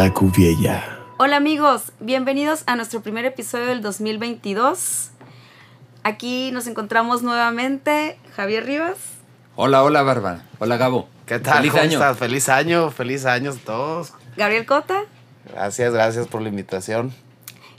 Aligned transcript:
la. 0.00 0.98
Hola 1.18 1.36
amigos, 1.36 1.92
bienvenidos 2.00 2.62
a 2.66 2.74
nuestro 2.74 3.02
primer 3.02 3.26
episodio 3.26 3.66
del 3.66 3.82
2022. 3.82 5.10
Aquí 6.04 6.50
nos 6.52 6.66
encontramos 6.66 7.22
nuevamente 7.22 8.18
Javier 8.34 8.64
Rivas. 8.64 8.96
Hola, 9.56 9.82
hola 9.82 10.00
Bárbara. 10.00 10.46
Hola 10.58 10.78
Gabo. 10.78 11.06
¿Qué 11.26 11.38
tal? 11.38 11.58
Feliz 11.58 11.72
¿Cómo 11.72 11.82
año. 11.82 11.92
estás? 11.92 12.18
Feliz 12.18 12.48
año, 12.48 12.90
feliz 12.90 13.26
año 13.26 13.50
a 13.50 13.54
todos. 13.56 14.14
Gabriel 14.38 14.64
Cota 14.64 15.02
Gracias, 15.52 15.92
gracias 15.92 16.26
por 16.28 16.40
la 16.40 16.48
invitación. 16.48 17.12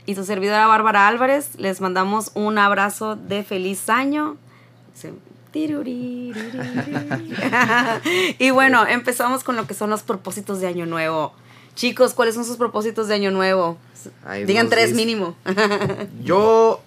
y 0.06 0.14
su 0.14 0.24
servidora 0.24 0.68
Bárbara 0.68 1.08
Álvarez. 1.08 1.56
Les 1.56 1.80
mandamos 1.80 2.30
un 2.34 2.56
abrazo 2.56 3.16
de 3.16 3.42
feliz 3.42 3.88
año. 3.88 4.36
Y 8.38 8.50
bueno, 8.50 8.86
empezamos 8.86 9.44
con 9.44 9.56
lo 9.56 9.66
que 9.66 9.74
son 9.74 9.90
los 9.90 10.02
propósitos 10.02 10.60
de 10.60 10.68
Año 10.68 10.86
Nuevo. 10.86 11.34
Chicos, 11.74 12.14
¿cuáles 12.14 12.34
son 12.34 12.44
sus 12.44 12.56
propósitos 12.56 13.08
de 13.08 13.14
Año 13.14 13.30
Nuevo? 13.30 13.78
Ay, 14.26 14.44
Digan 14.44 14.68
tres 14.68 14.88
dice- 14.90 14.96
mínimo. 14.96 15.34
Yo 16.24 16.80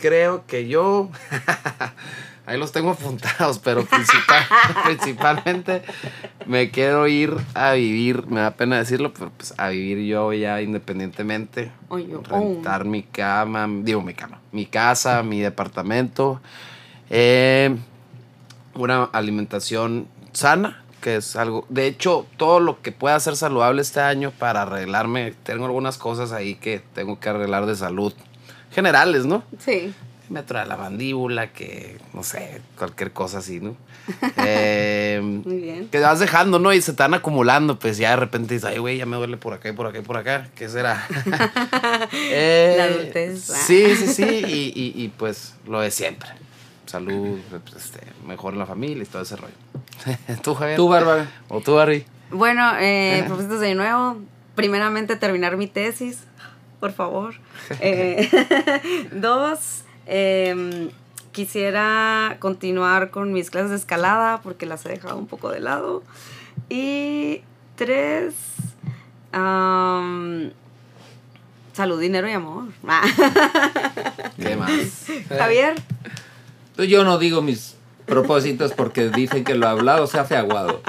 creo 0.00 0.44
que 0.46 0.66
yo. 0.68 1.10
Ahí 2.46 2.58
los 2.58 2.72
tengo 2.72 2.90
apuntados, 2.90 3.60
pero 3.60 3.84
principal- 3.84 4.46
principalmente 4.84 5.82
me 6.46 6.72
quiero 6.72 7.06
ir 7.06 7.36
a 7.54 7.72
vivir, 7.74 8.26
me 8.26 8.40
da 8.40 8.50
pena 8.50 8.78
decirlo, 8.78 9.12
pero 9.14 9.30
pues 9.36 9.54
a 9.58 9.68
vivir 9.68 10.04
yo 10.08 10.32
ya 10.32 10.60
independientemente. 10.60 11.70
Oh. 11.88 11.98
rentar 12.28 12.84
mi 12.84 13.04
cama, 13.04 13.68
digo 13.82 14.02
mi 14.02 14.14
cama, 14.14 14.40
mi 14.50 14.66
casa, 14.66 15.22
mi 15.22 15.40
departamento. 15.40 16.40
eh, 17.10 17.76
una 18.74 19.04
alimentación 19.04 20.08
sana, 20.32 20.81
que 21.02 21.16
es 21.16 21.36
algo. 21.36 21.66
De 21.68 21.86
hecho, 21.86 22.26
todo 22.38 22.60
lo 22.60 22.80
que 22.80 22.92
pueda 22.92 23.20
ser 23.20 23.36
saludable 23.36 23.82
este 23.82 24.00
año 24.00 24.30
para 24.38 24.62
arreglarme. 24.62 25.34
Tengo 25.42 25.66
algunas 25.66 25.98
cosas 25.98 26.32
ahí 26.32 26.54
que 26.54 26.80
tengo 26.94 27.20
que 27.20 27.28
arreglar 27.28 27.66
de 27.66 27.76
salud 27.76 28.14
generales, 28.70 29.26
¿no? 29.26 29.42
Sí. 29.58 29.92
Me 30.30 30.42
trae 30.42 30.64
la 30.64 30.78
mandíbula, 30.78 31.52
que 31.52 31.98
no 32.14 32.22
sé, 32.22 32.62
cualquier 32.78 33.12
cosa 33.12 33.38
así, 33.38 33.60
¿no? 33.60 33.76
Eh, 34.38 35.20
Muy 35.22 35.56
bien. 35.58 35.88
que 35.88 35.98
vas 36.00 36.20
dejando, 36.20 36.58
¿no? 36.58 36.72
Y 36.72 36.80
se 36.80 36.92
están 36.92 37.12
acumulando, 37.12 37.78
pues 37.78 37.98
ya 37.98 38.10
de 38.10 38.16
repente 38.16 38.54
dices, 38.54 38.70
ay, 38.70 38.78
güey, 38.78 38.96
ya 38.96 39.04
me 39.04 39.16
duele 39.16 39.36
por 39.36 39.52
acá 39.52 39.68
y 39.68 39.72
por 39.72 39.86
acá 39.86 39.98
y 39.98 40.02
por 40.02 40.16
acá. 40.16 40.48
¿Qué 40.54 40.68
será? 40.70 41.06
Eh, 42.12 42.74
La 42.78 42.84
adultez. 42.84 43.42
Sí, 43.42 43.94
sí, 43.96 44.06
sí. 44.08 44.24
Y, 44.24 44.72
y, 44.74 45.04
y, 45.04 45.08
pues 45.08 45.54
lo 45.66 45.80
de 45.80 45.90
siempre. 45.90 46.30
Salud, 46.86 47.38
pues, 47.50 47.84
este, 47.84 48.00
mejor 48.26 48.52
en 48.54 48.58
la 48.58 48.66
familia 48.66 49.02
y 49.02 49.06
todo 49.06 49.22
ese 49.22 49.36
rollo. 49.36 49.54
¿Tú, 50.42 50.54
Javier? 50.54 50.76
Tú, 50.76 50.88
Bárbara. 50.88 51.30
¿O 51.48 51.60
tú, 51.60 51.78
Harry? 51.78 52.04
Bueno, 52.30 52.72
eh, 52.78 53.24
propósitos 53.26 53.60
de 53.60 53.68
año 53.68 53.76
nuevo. 53.76 54.16
Primeramente, 54.54 55.16
terminar 55.16 55.56
mi 55.56 55.66
tesis, 55.66 56.24
por 56.80 56.92
favor. 56.92 57.34
Eh, 57.80 58.28
dos, 59.12 59.84
em, 60.06 60.90
quisiera 61.30 62.36
continuar 62.38 63.10
con 63.10 63.32
mis 63.32 63.50
clases 63.50 63.70
de 63.70 63.76
escalada 63.76 64.40
porque 64.42 64.66
las 64.66 64.84
he 64.84 64.90
dejado 64.90 65.16
un 65.16 65.26
poco 65.26 65.50
de 65.50 65.60
lado. 65.60 66.02
Y 66.68 67.42
tres, 67.76 68.34
salud, 71.72 72.00
dinero 72.00 72.28
y 72.28 72.32
amor. 72.32 72.64
¿Qué 74.36 74.56
más? 74.56 74.70
Javier, 75.28 75.74
Pues 76.02 76.21
yo 76.76 77.04
no 77.04 77.18
digo 77.18 77.42
mis 77.42 77.76
propósitos 78.06 78.72
porque 78.72 79.08
dicen 79.08 79.44
que 79.44 79.54
lo 79.54 79.68
hablado 79.68 80.06
se 80.06 80.18
hace 80.18 80.36
aguado. 80.36 80.80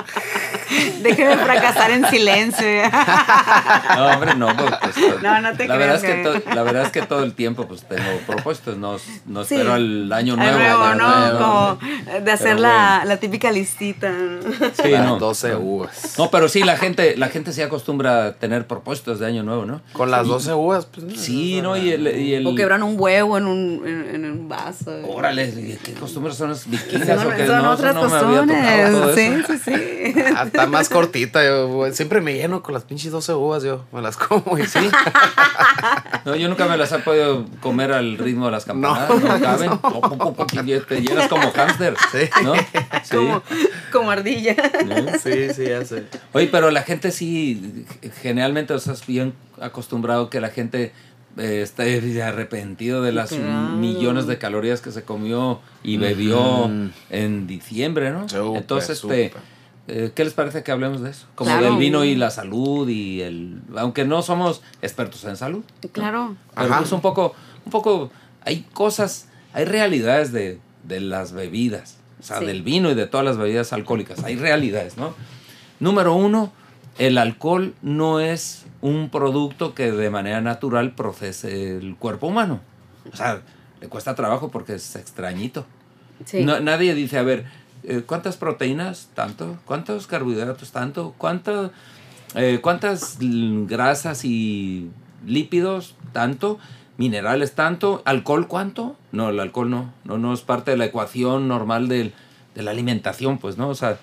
déjeme 1.01 1.37
fracasar 1.37 1.91
en 1.91 2.05
silencio. 2.07 2.67
No, 3.95 4.05
hombre, 4.07 4.35
no. 4.35 4.47
Pues, 4.55 4.71
pues, 4.81 5.21
No, 5.21 5.41
no 5.41 5.53
te 5.53 5.67
la 5.67 5.75
creas, 5.75 6.01
verdad, 6.01 6.35
es 6.35 6.43
que 6.43 6.55
la 6.55 6.63
verdad 6.63 6.83
es 6.83 6.91
que 6.91 7.01
todo 7.03 7.23
el 7.23 7.33
tiempo 7.33 7.67
pues 7.67 7.83
tengo 7.87 8.03
propuestos. 8.25 8.77
No, 8.77 8.97
no 9.25 9.43
Sí. 9.43 9.55
espero 9.55 9.73
al 9.73 10.11
año 10.11 10.35
nuevo. 10.35 10.57
nuevo, 10.57 10.83
año 10.83 10.95
¿no? 10.95 11.17
nuevo. 11.31 11.39
Como 11.39 12.21
de 12.21 12.31
hacer 12.31 12.59
la, 12.59 12.95
bueno. 12.99 13.09
la 13.09 13.17
típica 13.17 13.51
listita. 13.51 14.11
Sí, 14.81 14.89
Las 14.89 15.05
no. 15.05 15.19
12 15.19 15.55
uvas. 15.55 16.15
No, 16.17 16.29
pero 16.31 16.47
sí, 16.47 16.63
la 16.63 16.77
gente, 16.77 17.15
la 17.17 17.27
gente 17.29 17.51
se 17.53 17.63
acostumbra 17.63 18.25
a 18.25 18.33
tener 18.33 18.67
propuestos 18.67 19.19
de 19.19 19.27
año 19.27 19.43
nuevo, 19.43 19.65
¿no? 19.65 19.81
Con 19.93 20.09
las 20.11 20.25
12 20.27 20.53
uvas, 20.53 20.85
pues. 20.87 21.19
Sí, 21.19 21.61
¿no? 21.61 21.77
Y 21.77 21.91
el... 21.91 22.07
Y 22.19 22.33
el 22.35 22.47
O 22.47 22.55
quebran 22.55 22.83
un 22.83 22.95
huevo 22.99 23.37
en 23.37 23.45
un, 23.47 23.81
en, 23.85 24.15
en 24.15 24.31
un 24.31 24.49
vaso. 24.49 24.91
Órale, 25.07 25.77
¿qué 25.83 25.93
costumbres 25.93 26.35
son 26.35 26.49
las 26.49 26.67
vikingas 26.69 27.21
Son, 27.21 27.31
o 27.33 27.35
qué? 27.35 27.47
son 27.47 27.65
otras 27.65 27.95
no 27.95 28.09
me 28.09 28.15
había 28.15 28.41
tocado 28.41 28.91
todo 28.91 29.03
costumbres. 29.07 29.49
eso. 29.49 29.53
Sí, 29.53 29.59
sí, 29.63 30.13
sí. 30.13 30.21
Hasta 30.35 30.62
más 30.67 30.89
cortita. 30.89 31.43
Yo, 31.45 31.67
güey, 31.67 31.93
siempre 31.93 32.21
me 32.21 32.33
lleno 32.33 32.61
con 32.63 32.73
las 32.73 32.83
pinches 32.83 33.11
12 33.11 33.33
uvas, 33.33 33.63
yo. 33.63 33.85
Me 33.91 34.01
las 34.01 34.17
como 34.17 34.57
y 34.57 34.65
sí. 34.65 34.79
No, 36.25 36.35
yo 36.35 36.47
nunca 36.47 36.67
me 36.67 36.77
las 36.77 36.91
he 36.91 36.99
podido 36.99 37.45
comer 37.61 37.91
al 37.91 38.17
ritmo 38.17 38.45
de 38.45 38.51
las 38.53 38.65
campanadas. 38.65 39.09
No, 39.09 39.41
caben. 39.41 39.71
Y 40.65 40.79
te 40.79 41.01
llenas 41.01 41.27
como 41.27 41.51
hámster. 41.51 41.95
Sí. 42.11 42.29
¿No? 42.43 42.53
Sí. 43.03 43.15
Como, 43.17 43.43
como 43.91 44.11
ardilla. 44.11 44.55
Sí, 45.21 45.49
sí, 45.53 45.65
ya 45.67 45.83
sé. 45.83 46.05
Oye, 46.31 46.47
pero 46.47 46.71
la 46.71 46.83
gente 46.83 47.11
sí, 47.11 47.85
generalmente, 48.21 48.73
o 48.73 48.79
sea, 48.79 48.93
es 48.93 49.05
bien 49.05 49.33
acostumbrado 49.59 50.29
que 50.29 50.39
la 50.39 50.49
gente 50.49 50.93
eh, 51.37 51.61
esté 51.63 52.21
arrepentido 52.23 53.01
de 53.01 53.11
las 53.11 53.29
Claro. 53.31 53.69
millones 53.75 54.25
de 54.27 54.37
calorías 54.37 54.79
que 54.81 54.91
se 54.91 55.03
comió 55.03 55.59
y 55.83 55.97
bebió 55.97 56.69
en 57.09 57.47
diciembre, 57.47 58.11
¿no? 58.11 58.25
Entonces, 58.55 59.03
este. 59.03 59.33
Eh, 59.87 60.11
¿qué 60.15 60.23
les 60.23 60.33
parece 60.33 60.63
que 60.63 60.71
hablemos 60.71 61.01
de 61.01 61.09
eso? 61.09 61.25
Como 61.35 61.49
Claro. 61.49 61.65
del 61.65 61.77
vino 61.77 62.03
y 62.05 62.15
la 62.15 62.29
salud 62.29 62.87
y 62.89 63.21
el... 63.21 63.61
Aunque 63.75 64.05
no 64.05 64.21
somos 64.21 64.61
expertos 64.81 65.23
en 65.25 65.35
salud, 65.37 65.63
Claro. 65.91 66.35
pero 66.55 66.67
Ajá. 66.67 66.79
pues 66.79 66.91
un 66.91 67.01
poco, 67.01 67.33
un 67.65 67.71
poco, 67.71 68.11
hay 68.45 68.65
cosas, 68.73 69.27
hay 69.53 69.65
realidades 69.65 70.31
de, 70.31 70.59
de 70.83 70.99
las 71.01 71.33
bebidas, 71.33 71.97
o 72.19 72.23
sea, 72.23 72.39
Sí. 72.39 72.45
del 72.45 72.61
vino 72.63 72.89
y 72.91 72.95
de 72.95 73.07
todas 73.07 73.25
las 73.25 73.37
bebidas 73.37 73.73
alcohólicas, 73.73 74.23
hay 74.23 74.35
realidades, 74.37 74.97
¿no? 74.97 75.13
Número 75.79 76.13
uno, 76.15 76.53
el 76.97 77.17
alcohol 77.17 77.73
no 77.81 78.19
es 78.21 78.65
un 78.81 79.09
producto 79.09 79.73
que 79.73 79.91
de 79.91 80.09
manera 80.09 80.39
natural 80.41 80.93
procese 80.95 81.77
el 81.77 81.95
cuerpo 81.97 82.27
humano. 82.27 82.61
O 83.11 83.15
sea, 83.15 83.41
le 83.81 83.87
cuesta 83.89 84.15
trabajo 84.15 84.49
porque 84.49 84.75
es 84.75 84.95
extrañito. 84.95 85.65
Sí. 86.25 86.43
No- 86.45 86.59
nadie 86.61 86.93
dice, 86.93 87.17
a 87.17 87.23
ver, 87.23 87.45
eh, 87.83 88.03
¿cuántas 88.05 88.37
proteínas? 88.37 89.09
Tanto. 89.13 89.57
¿Cuántos 89.65 90.07
carbohidratos? 90.07 90.71
Tanto. 90.71 91.13
¿Cuánto, 91.17 91.71
eh, 92.35 92.59
¿Cuántas 92.61 93.17
grasas 93.19 94.25
y 94.25 94.89
lípidos? 95.25 95.95
Tanto. 96.11 96.59
¿Minerales? 96.97 97.53
Tanto. 97.55 98.01
¿Alcohol 98.05 98.47
cuánto? 98.47 98.95
No, 99.11 99.29
el 99.29 99.39
alcohol 99.39 99.69
no. 99.69 99.93
No, 100.03 100.17
no 100.17 100.33
es 100.33 100.41
parte 100.41 100.71
de 100.71 100.77
la 100.77 100.85
ecuación 100.85 101.47
normal 101.47 101.87
del- 101.87 102.13
de 102.55 102.61
la 102.63 102.71
alimentación, 102.71 103.39
pues, 103.39 103.57
¿no? 103.57 103.69
O 103.69 103.75
sea, 103.75 103.97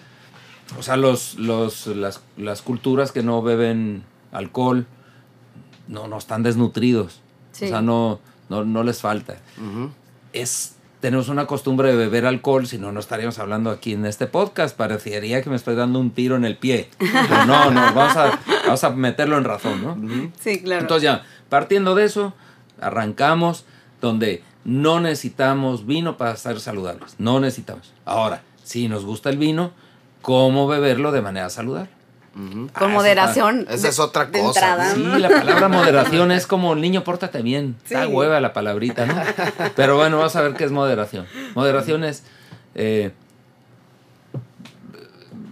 o 0.79 0.83
sea 0.83 0.97
los, 0.97 1.37
los, 1.37 1.87
las, 1.87 2.21
las 2.37 2.63
culturas 2.63 3.13
que 3.13 3.23
no 3.23 3.43
beben 3.43 4.03
alcohol 4.33 4.87
no, 5.89 6.09
no 6.09 6.19
están 6.19 6.43
desnutridos. 6.43 7.21
Sí. 7.53 7.67
O 7.67 7.69
sea, 7.69 7.81
no, 7.83 8.19
no, 8.49 8.65
no 8.65 8.83
les 8.85 9.01
falta 9.01 9.37
es 10.33 10.77
tenemos 11.01 11.29
una 11.29 11.47
costumbre 11.47 11.91
de 11.91 11.97
beber 11.97 12.27
alcohol, 12.27 12.67
si 12.67 12.79
no, 12.79 12.93
no 12.93 13.01
estaríamos 13.01 13.39
hablando 13.39 13.71
aquí 13.71 13.95
en 13.95 14.05
este 14.05 14.27
podcast. 14.27 14.77
Parecería 14.77 15.43
que 15.43 15.51
me 15.51 15.57
estoy 15.57 15.75
dando 15.75 15.99
un 15.99 16.11
tiro 16.11 16.37
en 16.37 16.45
el 16.45 16.57
pie. 16.57 16.91
Pero 16.99 17.47
no, 17.47 17.71
no, 17.71 17.81
vamos 17.95 18.17
a, 18.17 18.39
vamos 18.67 18.85
a 18.85 18.91
meterlo 18.91 19.39
en 19.39 19.45
razón, 19.45 19.83
¿no? 19.83 20.31
Sí, 20.39 20.63
claro. 20.63 20.83
Entonces 20.83 21.05
ya, 21.05 21.23
partiendo 21.49 21.95
de 21.95 22.05
eso, 22.05 22.35
arrancamos 22.81 23.65
donde 24.01 24.43
no 24.65 25.01
necesitamos 25.01 25.87
vino 25.87 26.17
para 26.17 26.37
ser 26.37 26.61
saludables. 26.61 27.15
No 27.19 27.41
necesitamos. 27.41 27.93
Ahora, 28.05 28.43
si 28.63 28.89
nos 28.89 29.07
gusta 29.07 29.31
el 29.31 29.39
vino, 29.39 29.73
¿cómo 30.21 30.67
beberlo 30.69 31.13
de 31.13 31.23
manera 31.23 31.49
saludable? 31.49 31.89
Con 32.33 32.93
moderación. 32.93 33.67
esa 33.69 33.89
es 33.89 33.99
otra 33.99 34.27
de 34.27 34.41
cosa. 34.41 34.61
entrada, 34.77 34.95
Sí, 34.95 35.03
la 35.19 35.29
palabra 35.29 35.69
moderación 35.79 36.31
es 36.33 36.47
como 36.47 36.75
niño, 36.77 37.03
pórtate 37.05 37.43
bien. 37.43 37.77
Está 37.85 38.05
Sí. 38.07 38.13
hueva 38.13 38.41
la 38.41 38.53
palabrita, 38.53 39.05
¿no? 39.07 39.15
Pero 39.75 39.97
bueno, 39.97 40.19
vamos 40.19 40.37
a 40.37 40.43
ver 40.43 40.55
qué 40.55 40.65
es 40.65 40.71
moderación. 40.71 41.27
Moderación 41.55 42.05
es. 42.05 42.23
eh, 42.75 43.11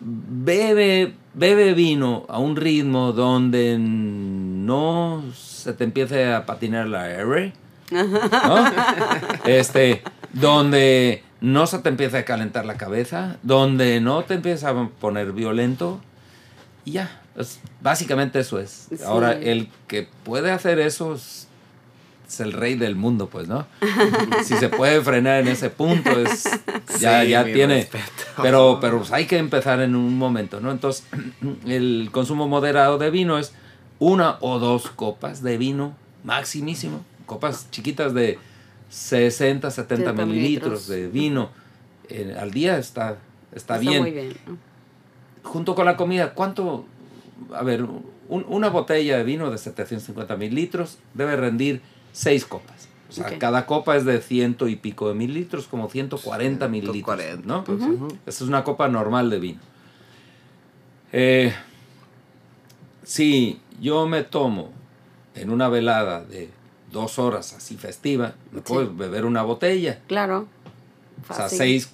bebe, 0.00 1.14
bebe 1.34 1.74
vino 1.74 2.24
a 2.28 2.38
un 2.38 2.56
ritmo 2.56 3.12
donde 3.12 3.76
no 3.78 5.22
se 5.34 5.72
te 5.72 5.84
empiece 5.84 6.32
a 6.32 6.46
patinar 6.46 6.86
la 6.88 7.10
R. 7.10 7.52
¿no? 7.90 8.70
Este, 9.44 10.02
donde 10.32 11.24
no 11.40 11.66
se 11.66 11.78
te 11.80 11.88
empiece 11.88 12.18
a 12.18 12.24
calentar 12.24 12.64
la 12.66 12.76
cabeza, 12.76 13.36
donde 13.42 14.00
no 14.00 14.24
te 14.24 14.34
empieza 14.34 14.70
a 14.70 14.88
poner 14.88 15.32
violento 15.32 16.00
y 16.88 16.92
ya. 16.92 17.20
Es- 17.36 17.60
básicamente 17.80 18.38
eso 18.40 18.58
es. 18.58 18.86
Sí. 18.90 18.96
Ahora, 19.04 19.32
el 19.32 19.68
que 19.86 20.08
puede 20.24 20.50
hacer 20.50 20.78
eso 20.80 21.14
es, 21.14 21.46
es 22.26 22.40
el 22.40 22.52
rey 22.52 22.74
del 22.74 22.96
mundo, 22.96 23.28
pues, 23.28 23.46
¿no? 23.48 23.66
si 24.44 24.56
se 24.56 24.68
puede 24.68 25.00
frenar 25.02 25.40
en 25.40 25.48
ese 25.48 25.70
punto, 25.70 26.10
es, 26.18 26.44
ya, 26.98 27.22
Sí, 27.22 27.28
ya 27.30 27.44
tiene. 27.44 27.76
respeto. 27.76 28.04
Pero, 28.42 28.78
pero 28.80 28.98
pues, 28.98 29.12
hay 29.12 29.26
que 29.26 29.38
empezar 29.38 29.80
en 29.80 29.94
un 29.96 30.16
momento, 30.18 30.60
¿no? 30.60 30.70
Entonces, 30.72 31.04
el 31.66 32.08
consumo 32.12 32.48
moderado 32.48 32.98
de 32.98 33.10
vino 33.10 33.38
es 33.38 33.52
una 33.98 34.36
o 34.40 34.58
dos 34.58 34.90
copas 34.90 35.42
de 35.42 35.58
vino, 35.58 35.94
maximísimo, 36.24 37.04
copas 37.26 37.70
chiquitas 37.70 38.14
de 38.14 38.38
60, 38.90 39.70
70 39.70 39.96
70 40.12 40.12
mililitros 40.24 40.28
mililitros. 40.28 40.88
de 40.88 41.08
vino 41.08 41.50
eh, 42.08 42.36
al 42.40 42.50
día 42.52 42.78
está, 42.78 43.18
está, 43.54 43.76
Está 43.76 43.78
bien. 43.78 44.00
muy 44.02 44.10
bien. 44.12 44.36
Junto 45.48 45.74
con 45.74 45.86
la 45.86 45.96
comida, 45.96 46.34
¿cuánto? 46.34 46.84
A 47.54 47.62
ver, 47.62 47.82
un- 47.82 48.04
una 48.48 48.68
botella 48.68 49.16
de 49.16 49.24
vino 49.24 49.50
de 49.50 49.58
750 49.58 50.36
mililitros 50.36 50.98
debe 51.14 51.36
rendir 51.36 51.80
seis 52.12 52.44
copas. 52.44 52.88
O 53.08 53.12
sea, 53.12 53.38
cada 53.38 53.64
copa 53.64 53.96
es 53.96 54.04
de 54.04 54.20
ciento 54.20 54.68
y 54.68 54.76
pico 54.76 55.08
de 55.08 55.14
mililitros, 55.14 55.66
como 55.66 55.88
140 55.88 56.68
mililitros, 56.68 57.16
140, 57.16 57.46
¿no? 57.46 57.64
pues. 57.64 57.78
Esa 58.26 58.44
es 58.44 58.48
una 58.48 58.64
copa 58.64 58.86
normal 58.88 59.30
de 59.30 59.38
vino. 59.38 59.60
Eh, 61.12 61.54
si 63.02 63.60
yo 63.80 64.06
me 64.06 64.24
tomo 64.24 64.70
en 65.34 65.48
una 65.50 65.68
velada 65.70 66.22
de 66.24 66.50
dos 66.92 67.18
horas 67.18 67.54
así 67.54 67.76
festiva, 67.76 68.34
me 68.52 68.58
Sí. 68.58 68.64
puedo 68.68 68.94
beber 68.94 69.24
una 69.24 69.42
botella. 69.42 70.00
Claro. 70.06 70.46
O 71.30 71.34
sea, 71.34 71.48
seis, 71.48 71.90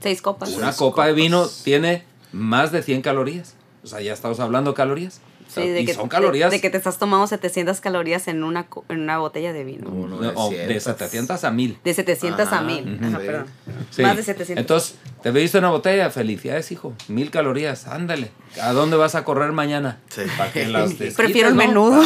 Seis 0.00 0.22
copas. 0.22 0.48
una 0.56 0.66
Seis 0.68 0.76
copa 0.78 1.06
de 1.06 1.12
vino 1.12 1.46
tiene 1.62 2.04
más 2.34 2.72
de 2.72 2.82
100 2.82 3.02
calorías. 3.02 3.54
O 3.82 3.86
sea, 3.86 4.00
ya 4.00 4.12
estamos 4.12 4.40
hablando 4.40 4.70
de 4.72 4.76
calorías. 4.76 5.20
O 5.46 5.50
sea, 5.54 5.62
Sí, 5.62 5.68
de 5.68 5.82
y 5.82 5.84
que, 5.84 5.92
son 5.92 6.04
de- 6.04 6.08
calorías 6.08 6.50
De, 6.50 6.58
que 6.62 6.70
te 6.70 6.78
estás 6.78 6.98
tomando 6.98 7.26
700 7.26 7.80
calorías 7.82 8.28
en 8.28 8.42
una, 8.42 8.66
co- 8.66 8.82
en 8.88 9.00
una 9.02 9.18
botella 9.18 9.52
de 9.52 9.62
vino. 9.62 9.90
No, 9.90 10.06
no, 10.08 10.16
de, 10.18 10.28
de 10.28 10.32
900. 10.34 10.82
700 10.82 11.44
a 11.44 11.50
1000. 11.50 11.78
De 11.84 11.92
700 11.94 12.40
a 12.40 12.42
Ajá, 12.56 12.60
1000. 12.62 12.94
ujú. 12.96 13.04
Ajá, 13.06 13.18
Sí. 13.20 13.26
perdón. 13.26 13.46
Sí. 13.90 14.02
Más 14.02 14.16
de 14.16 14.22
700. 14.22 14.58
Entonces, 14.62 14.94
te 15.22 15.30
bebiste 15.30 15.58
una 15.58 15.68
botella, 15.68 16.08
felicidades, 16.10 16.72
hijo. 16.72 16.94
Mil 17.08 17.30
calorías, 17.30 17.86
ándale. 17.86 18.30
¿A 18.60 18.72
dónde 18.72 18.96
vas 18.96 19.14
a 19.16 19.24
correr 19.24 19.52
mañana? 19.52 19.98
Sí. 20.08 20.22
Para 20.38 20.50
que 20.50 20.66
las 20.66 20.88
desquites, 20.88 21.14
Prefiero 21.14 21.50
el 21.50 21.56
¿no? 21.56 21.66
menudo. 21.66 22.02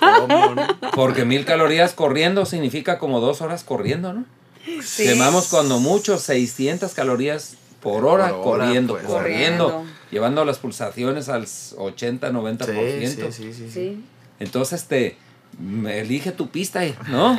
A. 0.00 0.76
Porque 0.94 1.24
mil 1.24 1.44
calorías 1.44 1.94
corriendo 1.94 2.46
significa 2.46 2.98
como 2.98 3.20
dos 3.20 3.40
horas 3.42 3.62
corriendo, 3.62 4.12
¿no? 4.12 4.24
Sí. 4.82 5.04
Quemamos 5.04 5.48
cuando 5.48 5.78
mucho 5.78 6.18
600 6.18 6.92
calorías 6.94 7.54
por 7.82 8.04
hora, 8.04 8.28
Por 8.28 8.54
hora, 8.54 8.66
corriendo, 8.66 8.94
pues. 8.94 9.06
corriendo, 9.06 9.64
Corriendo. 9.64 9.92
llevando 10.10 10.44
las 10.44 10.58
pulsaciones 10.58 11.28
al 11.28 11.44
80-90%. 11.44 12.64
Sí, 12.64 13.06
sí, 13.06 13.22
sí, 13.22 13.32
sí, 13.32 13.52
sí. 13.52 13.70
Sí. 13.70 14.04
Entonces, 14.38 14.82
este, 14.82 15.16
me 15.58 16.00
elige 16.00 16.32
tu 16.32 16.48
pista, 16.48 16.82
¿no? 17.08 17.36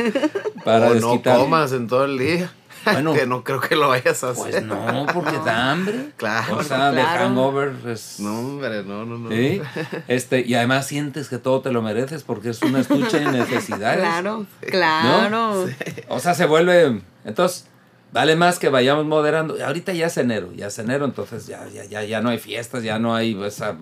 Para 0.64 0.90
o 0.90 0.94
no 0.94 1.22
comas 1.22 1.72
en 1.72 1.86
todo 1.86 2.06
el 2.06 2.18
día. 2.18 2.50
Bueno. 2.84 3.12
que 3.14 3.26
no 3.26 3.44
creo 3.44 3.60
que 3.60 3.76
lo 3.76 3.88
vayas 3.88 4.24
a 4.24 4.30
hacer. 4.30 4.50
Pues 4.50 4.62
no, 4.62 5.06
porque 5.12 5.38
da 5.44 5.72
hambre. 5.72 6.10
Claro. 6.16 6.58
O 6.58 6.62
sea, 6.62 6.92
de 6.92 7.02
hangover 7.02 7.74
es... 7.86 8.20
No, 8.20 8.38
hombre, 8.38 8.82
no, 8.84 9.04
no, 9.04 9.18
no. 9.18 9.30
¿Sí? 9.30 9.60
Este, 10.08 10.44
y 10.46 10.54
además 10.54 10.86
sientes 10.86 11.28
que 11.28 11.38
todo 11.38 11.60
te 11.60 11.72
lo 11.72 11.82
mereces 11.82 12.22
porque 12.22 12.50
es 12.50 12.62
un 12.62 12.76
estuche 12.76 13.20
de 13.20 13.26
necesidades. 13.26 14.00
Claro, 14.00 14.46
claro. 14.60 15.66
O 16.08 16.20
sea, 16.20 16.34
se 16.34 16.46
vuelve. 16.46 17.00
Entonces, 17.24 17.66
vale 18.14 18.36
más 18.36 18.58
que 18.58 18.68
vayamos 18.70 19.04
moderando. 19.04 19.56
Ahorita 19.62 19.92
ya 19.92 20.06
es 20.06 20.16
enero, 20.16 20.50
ya 20.54 20.68
es 20.68 20.78
enero, 20.78 21.04
entonces 21.04 21.46
ya, 21.46 21.66
ya, 21.68 21.84
ya, 21.84 22.02
ya 22.04 22.20
no 22.22 22.30
hay 22.30 22.38
fiestas, 22.38 22.82
ya 22.84 22.98
no 22.98 23.14
hay. 23.14 23.34
pues, 23.34 23.60
a- 23.60 23.76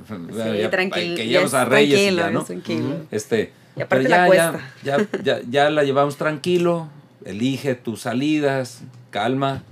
ya- 0.58 0.70
tranquilo. 0.70 1.14
Que 1.16 1.28
llevamos 1.28 1.54
a 1.54 1.64
Reyes 1.66 2.00
y 2.00 2.02
tranquilo, 2.16 2.22
ya, 2.22 2.30
¿no? 2.30 2.42
tranquilo. 2.44 2.96
Este. 3.12 3.52
Y 3.76 3.82
aparte 3.82 4.08
la 4.08 4.16
ya, 4.28 4.34
ya, 4.34 4.48
cuesta. 4.52 4.60
ya, 4.82 5.22
ya, 5.22 5.40
ya 5.48 5.70
la 5.70 5.84
llevamos 5.84 6.16
tranquilo. 6.16 6.88
Elige 7.24 7.74
tus 7.76 8.00
salidas, 8.00 8.80
calma. 9.10 9.62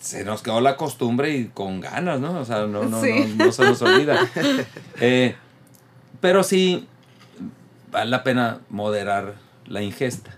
Se 0.00 0.24
nos 0.24 0.40
quedó 0.42 0.60
la 0.62 0.76
costumbre 0.78 1.36
y 1.36 1.44
con 1.46 1.80
ganas, 1.80 2.20
¿no? 2.20 2.40
O 2.40 2.44
sea, 2.46 2.66
no, 2.66 2.84
no, 2.84 3.02
Sí. 3.02 3.34
no, 3.36 3.44
no 3.46 3.52
se 3.52 3.64
nos 3.64 3.82
olvida. 3.82 4.18
Eh, 5.00 5.34
pero 6.20 6.42
sí, 6.42 6.86
vale 7.90 8.10
la 8.10 8.22
pena 8.24 8.60
moderar 8.70 9.34
la 9.66 9.82
ingesta 9.82 10.36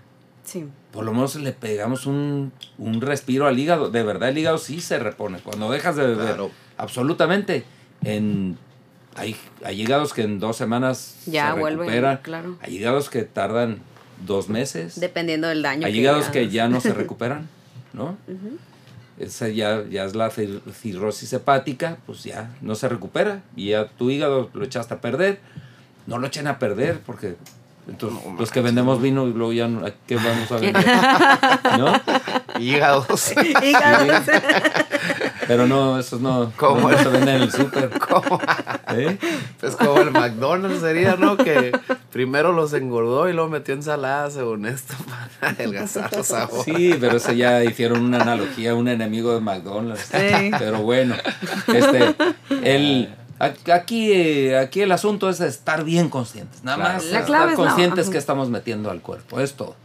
Sí. 0.53 0.65
por 0.91 1.03
lo 1.03 1.11
menos 1.13 1.35
le 1.35 1.51
pegamos 1.51 2.05
un, 2.05 2.51
un 2.77 3.01
respiro 3.01 3.47
al 3.47 3.57
hígado. 3.57 3.89
De 3.89 4.03
verdad, 4.03 4.29
el 4.29 4.37
hígado 4.37 4.57
sí 4.59 4.79
se 4.81 4.99
repone. 4.99 5.39
Cuando 5.39 5.69
dejas 5.71 5.95
de 5.95 6.03
beber, 6.07 6.25
Claro. 6.27 6.51
absolutamente. 6.77 7.63
En, 8.03 8.57
hay, 9.15 9.35
hay 9.63 9.81
hígados 9.81 10.13
que 10.13 10.21
en 10.23 10.39
dos 10.39 10.55
semanas 10.57 11.17
Ya 11.25 11.53
se 11.53 11.59
vuelven, 11.59 11.87
recuperan. 11.87 12.17
claro. 12.21 12.57
Hay 12.61 12.77
hígados 12.77 13.09
que 13.09 13.23
tardan 13.23 13.79
dos 14.25 14.47
meses. 14.49 14.99
Dependiendo 14.99 15.47
del 15.47 15.61
daño. 15.63 15.87
hay 15.87 15.97
hígados 15.99 16.27
que 16.29 16.49
ya 16.49 16.67
no 16.67 16.79
se 16.81 16.93
recuperan, 17.01 17.47
¿no? 17.93 18.15
Esa 19.19 19.47
ya, 19.49 19.83
ya 19.89 20.05
es 20.05 20.15
la 20.15 20.29
cir- 20.31 20.61
cirrosis 20.71 21.31
hepática, 21.33 21.97
pues 22.05 22.23
ya 22.23 22.55
no 22.61 22.73
se 22.75 22.89
recupera. 22.89 23.43
Y 23.55 23.69
ya 23.69 23.87
tu 23.87 24.09
hígado 24.09 24.49
lo 24.53 24.63
echaste 24.65 24.95
a 24.95 25.01
perder. 25.01 25.39
No 26.07 26.17
lo 26.17 26.27
echen 26.27 26.47
a 26.47 26.57
perder 26.59 26.99
porque 27.05 27.35
entonces, 27.87 28.19
No 28.25 28.39
los 28.39 28.51
que 28.51 28.61
vendemos 28.61 29.01
vino 29.01 29.27
y 29.27 29.33
luego 29.33 29.51
ya 29.53 29.67
no, 29.67 29.85
¿a 29.85 29.91
¿qué 30.07 30.15
vamos 30.15 30.51
a 30.51 30.55
vender? 30.57 30.85
¿No? 31.79 31.93
Hígados. 32.59 33.33
Hígados. 33.63 34.23
Pero 35.47 35.67
no, 35.67 35.99
esos 35.99 36.21
no, 36.21 36.51
¿Cómo? 36.57 36.89
no 36.89 36.97
se 36.97 37.09
venden 37.09 37.35
en 37.35 37.41
el 37.43 37.51
súper. 37.51 37.89
¿Cómo? 37.99 38.39
¿Eh? 38.89 39.17
Pues 39.59 39.75
como 39.75 39.97
el 39.99 40.11
McDonald's 40.11 40.79
sería, 40.79 41.15
¿no? 41.17 41.35
Que 41.37 41.77
primero 42.11 42.53
los 42.53 42.73
engordó 42.73 43.27
y 43.29 43.33
luego 43.33 43.49
metió 43.49 43.73
ensalada 43.73 44.29
según 44.31 44.65
esto 44.65 44.93
para 45.39 45.51
adelgazar 45.53 46.15
los 46.15 46.27
sabores. 46.27 46.63
Sí, 46.63 46.95
pero 46.99 47.17
ese 47.17 47.35
ya 47.35 47.63
hicieron 47.63 48.01
una 48.03 48.21
analogía 48.21 48.71
a 48.71 48.75
un 48.75 48.87
enemigo 48.87 49.33
de 49.33 49.41
McDonald's. 49.41 50.09
Sí. 50.11 50.51
Pero 50.57 50.79
bueno, 50.81 51.15
este, 51.67 52.15
el, 52.63 53.09
a- 53.11 53.22
aquí, 53.43 54.11
eh, 54.11 54.57
aquí 54.57 54.81
el 54.81 54.91
asunto 54.91 55.29
es 55.29 55.39
estar 55.41 55.83
bien 55.83 56.09
conscientes. 56.09 56.63
Nada 56.63 56.77
Claro. 56.77 56.93
más 56.93 57.05
La 57.11 57.19
estar 57.19 57.49
es 57.49 57.55
conscientes 57.55 58.09
que 58.09 58.17
estamos 58.17 58.49
metiendo 58.49 58.89
al 58.91 59.01
cuerpo. 59.01 59.39
Es 59.39 59.53
todo. 59.53 59.75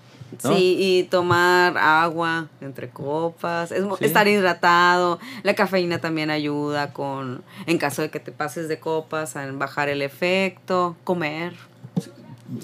¿no? 0.44 0.54
Sí, 0.54 0.76
y 0.78 1.04
tomar 1.04 1.78
agua 1.78 2.48
entre 2.60 2.90
copas, 2.90 3.72
es, 3.72 3.82
mo- 3.84 3.96
Sí. 3.96 4.04
estar 4.04 4.28
hidratado. 4.28 5.18
La 5.42 5.54
cafeína 5.54 6.00
también 6.00 6.28
ayuda 6.30 6.92
con, 6.92 7.42
en 7.66 7.78
caso 7.78 8.02
de 8.02 8.10
que 8.10 8.20
te 8.20 8.30
pases 8.30 8.68
de 8.68 8.78
copas, 8.78 9.36
a 9.36 9.50
bajar 9.52 9.88
el 9.88 10.02
efecto, 10.02 10.96
comer 11.04 11.54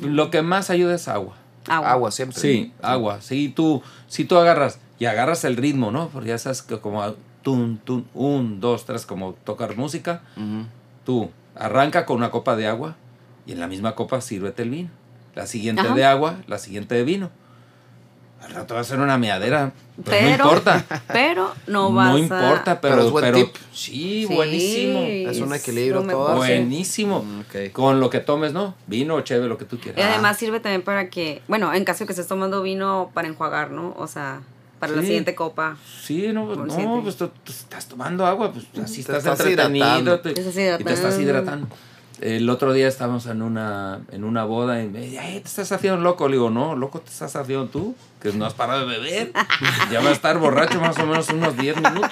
Lo 0.03 0.31
que 0.31 0.43
más 0.43 0.69
ayuda 0.71 0.95
es 0.95 1.09
agua. 1.09 1.35
agua. 1.69 1.91
Agua 1.91 2.11
siempre. 2.11 2.39
Sí, 2.39 2.73
agua. 2.83 3.21
Sí, 3.23 3.49
tú, 3.55 3.83
si 4.09 4.25
tú 4.27 4.37
agarras 4.37 4.79
y 4.99 5.07
agarras 5.07 5.45
el 5.45 5.57
ritmo, 5.57 5.91
¿no? 5.91 6.09
Porque 6.09 6.29
ya 6.31 6.39
sabes 6.39 6.61
que 6.63 6.79
como 6.79 7.15
tun, 7.43 7.79
tun, 7.85 8.07
un, 8.15 8.61
dos, 8.61 8.85
tres, 8.85 9.07
como 9.07 9.33
tocar 9.45 9.77
música, 9.77 10.21
Ujú. 10.37 10.67
Tú 11.05 11.31
arranca 11.55 12.05
con 12.07 12.17
una 12.17 12.31
copa 12.31 12.57
de 12.57 12.67
agua 12.67 12.97
y 13.47 13.53
en 13.53 13.61
la 13.61 13.67
misma 13.67 13.95
copa 13.95 14.21
sírvete 14.21 14.63
el 14.63 14.71
vino. 14.71 14.91
La 15.35 15.47
siguiente 15.47 15.83
Ajá. 15.83 15.95
de 15.95 16.05
agua, 16.05 16.37
la 16.47 16.59
siguiente 16.59 16.95
de 16.95 17.05
vino. 17.05 17.31
Al 18.43 18.51
rato 18.53 18.75
va 18.75 18.81
a 18.81 18.85
ser 18.85 19.01
una 19.01 19.17
meadera. 19.17 19.73
Pues 20.05 20.17
Pero, 20.21 20.45
no 20.45 20.51
importa. 20.53 20.85
pero 21.09 21.53
no 21.67 21.93
vas 21.93 22.09
no 22.11 22.17
a- 22.17 22.19
importa, 22.19 22.81
pero, 22.81 22.95
Pero 22.97 23.07
es 23.07 23.11
buen 23.13 23.25
pero- 23.25 23.37
tip. 23.39 23.55
sí, 23.73 24.27
Sí, 24.29 24.35
buenísimo. 24.35 25.01
Es 25.31 25.41
un 25.41 25.55
equilibrio 25.55 26.03
mejor. 26.03 26.27
todo. 26.27 26.37
Buenísimo. 26.37 27.23
Mm, 27.23 27.41
ok. 27.41 27.73
Con 27.73 28.01
lo 28.01 28.11
que 28.11 28.21
tomes, 28.21 28.53
¿no? 28.53 28.75
Vino, 28.87 29.19
cheve, 29.23 29.47
lo 29.49 29.57
que 29.57 29.65
tú 29.65 29.77
Y 29.77 29.79
quieras. 29.79 30.05
además 30.13 30.37
sirve 30.37 30.61
también 30.61 30.83
para 30.83 31.09
que, 31.09 31.43
bueno, 31.49 31.73
en 31.73 31.85
caso 31.85 32.01
de 32.01 32.07
que 32.07 32.13
estés 32.13 32.27
tomando 32.27 32.61
vino 32.61 33.11
para 33.15 33.29
enjuagar, 33.29 33.71
¿no? 33.71 33.95
O 33.97 34.07
sea, 34.07 34.43
para 34.87 34.97
la 34.97 35.01
Sí. 35.03 35.07
siguiente 35.07 35.35
copa. 35.35 35.77
Sí, 36.03 36.29
no, 36.33 36.47
pues, 36.47 36.59
no, 36.59 37.01
pues 37.03 37.17
tú, 37.17 37.29
tú 37.43 37.53
estás 37.53 37.87
tomando 37.87 38.27
agua, 38.27 38.53
pues 38.53 38.65
así 38.85 38.97
Te 38.97 39.01
estás, 39.13 39.19
estás 39.19 39.41
entretenido 39.41 39.85
hidratando. 39.87 40.21
te- 40.21 40.33
Te 40.35 40.41
estás 40.41 40.55
y 40.55 40.85
te 40.85 40.93
estás 40.93 41.19
hidratando. 41.19 41.23
hidratando. 41.23 41.69
El 42.21 42.49
otro 42.49 42.73
día 42.73 42.87
estábamos 42.87 43.27
en 43.27 43.43
una, 43.43 44.01
en 44.13 44.23
una 44.25 44.45
boda 44.45 44.83
y 44.83 44.89
me 44.89 45.01
dice, 45.01 45.19
"Ay, 45.19 45.41
te 45.41 45.49
estás 45.49 45.73
haciendo 45.73 46.01
loco. 46.01 46.29
Le 46.29 46.37
digo, 46.37 46.49
no, 46.49 46.77
loco 46.77 47.01
te 47.01 47.11
estás 47.11 47.35
haciendo 47.37 47.67
tú, 47.67 47.95
que 48.23 48.33
no 48.33 48.47
has 48.47 48.55
parado 48.55 48.87
de 48.87 48.99
beber. 48.99 49.33
ya 49.93 50.01
va 50.01 50.11
a 50.11 50.13
estar 50.13 50.39
borracho 50.39 50.81
más 50.81 50.97
o 50.99 51.07
menos 51.07 51.29
unos 51.31 51.57
10 51.57 51.77
minutos. 51.77 52.11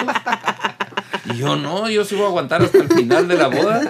Y 1.33 1.37
yo, 1.37 1.55
no, 1.55 1.89
yo 1.89 2.05
sí 2.05 2.17
voy 2.17 2.25
a 2.25 2.29
aguantar 2.29 2.63
hasta 2.63 2.79
el 2.79 2.89
final 2.89 3.29
de 3.29 3.37
la 3.37 3.47
boda. 3.47 3.81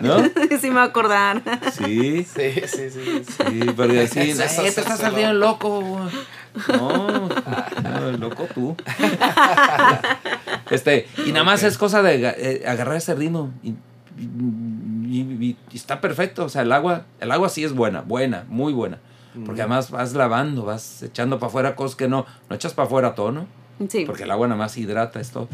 ¿No? 0.00 0.24
sí 0.60 0.68
me 0.68 0.70
voy 0.70 0.78
a 0.78 0.84
acordar. 0.84 1.42
Sí, 1.76 2.24
Sí, 2.24 2.52
sí, 2.66 2.90
sí. 2.90 2.90
sí. 2.90 3.22
sí, 3.26 3.60
pero 3.76 3.92
decir, 3.92 4.22
Eso, 4.22 4.42
"Ay, 4.42 4.48
eso, 4.48 4.62
te 4.62 4.68
estás 4.80 5.02
haciendo 5.04 5.34
loco. 5.34 6.00
Güey". 6.54 6.78
No, 6.78 7.28
no, 7.82 8.12
loco 8.18 8.46
tú. 8.54 8.76
Este, 10.70 11.06
y 11.26 11.32
nada 11.32 11.44
más 11.44 11.62
es 11.62 11.76
cosa 11.78 12.02
de 12.02 12.26
eh, 12.26 12.64
agarrar 12.66 12.96
ese 12.96 13.14
ritmo. 13.14 13.52
Y, 13.62 13.70
y- 14.18 15.20
y- 15.20 15.56
y 15.70 15.76
está 15.76 16.00
perfecto. 16.00 16.44
O 16.44 16.48
sea, 16.48 16.62
el 16.62 16.72
agua, 16.72 17.04
el 17.20 17.30
agua 17.32 17.48
sí 17.48 17.64
es 17.64 17.72
buena, 17.72 18.00
buena, 18.02 18.44
muy 18.48 18.72
buena. 18.72 18.98
Porque 19.44 19.62
además 19.62 19.90
vas 19.90 20.12
lavando, 20.14 20.64
vas 20.64 21.02
echando 21.02 21.40
para 21.40 21.48
afuera 21.48 21.74
cosas 21.74 21.96
que 21.96 22.06
no, 22.06 22.24
no 22.48 22.54
echas 22.54 22.72
para 22.72 22.86
afuera 22.86 23.16
todo, 23.16 23.32
¿no? 23.32 23.46
Sí. 23.88 24.04
Porque 24.06 24.22
el 24.22 24.30
agua 24.30 24.46
nada 24.46 24.58
más 24.58 24.76
hidrata 24.76 25.18
esto. 25.18 25.48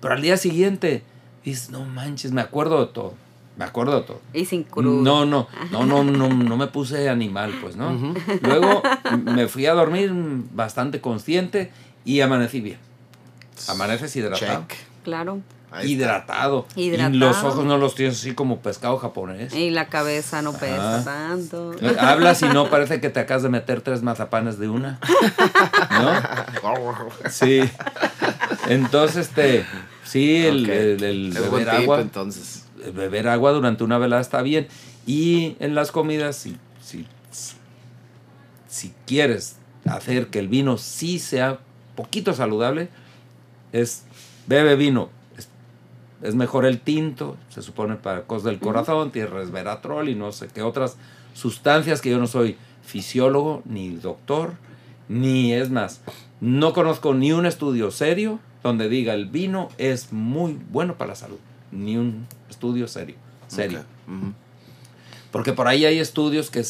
Pero 0.00 0.14
al 0.14 0.22
día 0.22 0.36
siguiente, 0.36 1.02
dices, 1.44 1.70
no 1.70 1.84
manches, 1.84 2.30
me 2.30 2.40
acuerdo 2.40 2.86
de 2.86 2.92
todo. 2.92 3.14
Me 3.56 3.64
acuerdo 3.64 4.02
todo. 4.02 4.20
Y 4.32 4.44
sin 4.46 4.64
crudo. 4.64 5.00
No, 5.02 5.24
no, 5.24 5.46
no, 5.70 5.84
no, 5.86 6.02
no, 6.04 6.28
no 6.28 6.56
me 6.56 6.66
puse 6.66 7.08
animal, 7.08 7.52
pues, 7.62 7.76
¿no? 7.76 8.14
Luego 8.42 8.82
me 9.24 9.46
fui 9.48 9.66
a 9.66 9.74
dormir 9.74 10.10
bastante 10.52 11.00
consciente 11.00 11.70
y 12.04 12.20
amanecí 12.20 12.60
bien. 12.60 12.78
Amaneces 13.68 14.14
hidratado. 14.16 14.64
Check. 14.68 14.76
Claro. 15.04 15.40
Está. 15.72 15.84
hidratado. 15.86 16.66
Y 16.76 16.82
Hidratado. 16.84 17.14
los 17.16 17.36
ojos 17.42 17.64
no 17.64 17.78
los 17.78 17.94
tienes 17.96 18.18
así 18.20 18.32
como 18.34 18.60
pescado 18.60 18.96
japonés. 18.98 19.52
Y 19.54 19.70
la 19.70 19.88
cabeza 19.88 20.40
no 20.40 20.52
pesa 20.52 20.98
Ah. 21.00 21.04
tanto. 21.04 21.72
Eh, 21.80 21.96
Hablas 21.98 22.42
y 22.42 22.46
no 22.46 22.70
parece 22.70 23.00
que 23.00 23.10
te 23.10 23.18
acabas 23.20 23.42
de 23.42 23.48
meter 23.48 23.80
tres 23.80 24.02
mazapanes 24.02 24.58
de 24.60 24.68
una. 24.68 24.98
¿No? 25.90 26.12
Sí. 27.30 27.60
Entonces, 28.68 29.28
este, 29.28 29.66
sí, 30.04 30.44
el, 30.46 30.68
el- 30.70 31.02
el 31.04 31.30
beber 31.32 31.64
tip, 31.70 31.80
agua. 31.82 32.00
entonces. 32.00 32.63
Beber 32.92 33.28
agua 33.28 33.52
durante 33.52 33.84
una 33.84 33.98
velada 33.98 34.20
está 34.20 34.42
bien. 34.42 34.68
Y 35.06 35.56
en 35.60 35.74
las 35.74 35.92
comidas, 35.92 36.36
si, 36.36 36.56
si, 36.82 37.06
si 38.68 38.92
quieres 39.06 39.56
hacer 39.84 40.28
que 40.28 40.38
el 40.38 40.48
vino 40.48 40.78
sí 40.78 41.18
sea 41.18 41.60
poquito 41.94 42.32
saludable, 42.34 42.88
es 43.72 44.04
bebe 44.46 44.76
vino. 44.76 45.10
Es, 45.36 45.48
es 46.22 46.34
mejor 46.34 46.64
el 46.64 46.80
tinto, 46.80 47.36
se 47.48 47.62
supone 47.62 47.96
para 47.96 48.22
cosas 48.22 48.44
del 48.44 48.58
corazón, 48.58 49.10
tiene 49.12 49.28
resveratrol 49.28 50.08
y 50.08 50.14
no 50.14 50.32
sé 50.32 50.48
qué 50.48 50.62
otras 50.62 50.96
sustancias 51.34 52.00
que 52.00 52.10
yo 52.10 52.18
no 52.18 52.26
soy 52.26 52.56
fisiólogo 52.82 53.62
ni 53.64 53.90
doctor, 53.90 54.54
ni 55.08 55.52
es 55.52 55.70
más, 55.70 56.00
no 56.40 56.72
conozco 56.72 57.14
ni 57.14 57.32
un 57.32 57.46
estudio 57.46 57.90
serio 57.90 58.38
donde 58.62 58.88
diga 58.88 59.14
el 59.14 59.26
vino 59.26 59.68
es 59.78 60.12
muy 60.12 60.58
bueno 60.70 60.96
para 60.96 61.10
la 61.10 61.16
salud, 61.16 61.38
ni 61.74 61.96
un 61.96 62.26
estudio 62.48 62.88
serio, 62.88 63.16
serio. 63.48 63.80
Porque 65.30 65.52
por 65.52 65.66
ahí 65.68 65.84
hay 65.84 65.98
estudios 65.98 66.50
que 66.50 66.64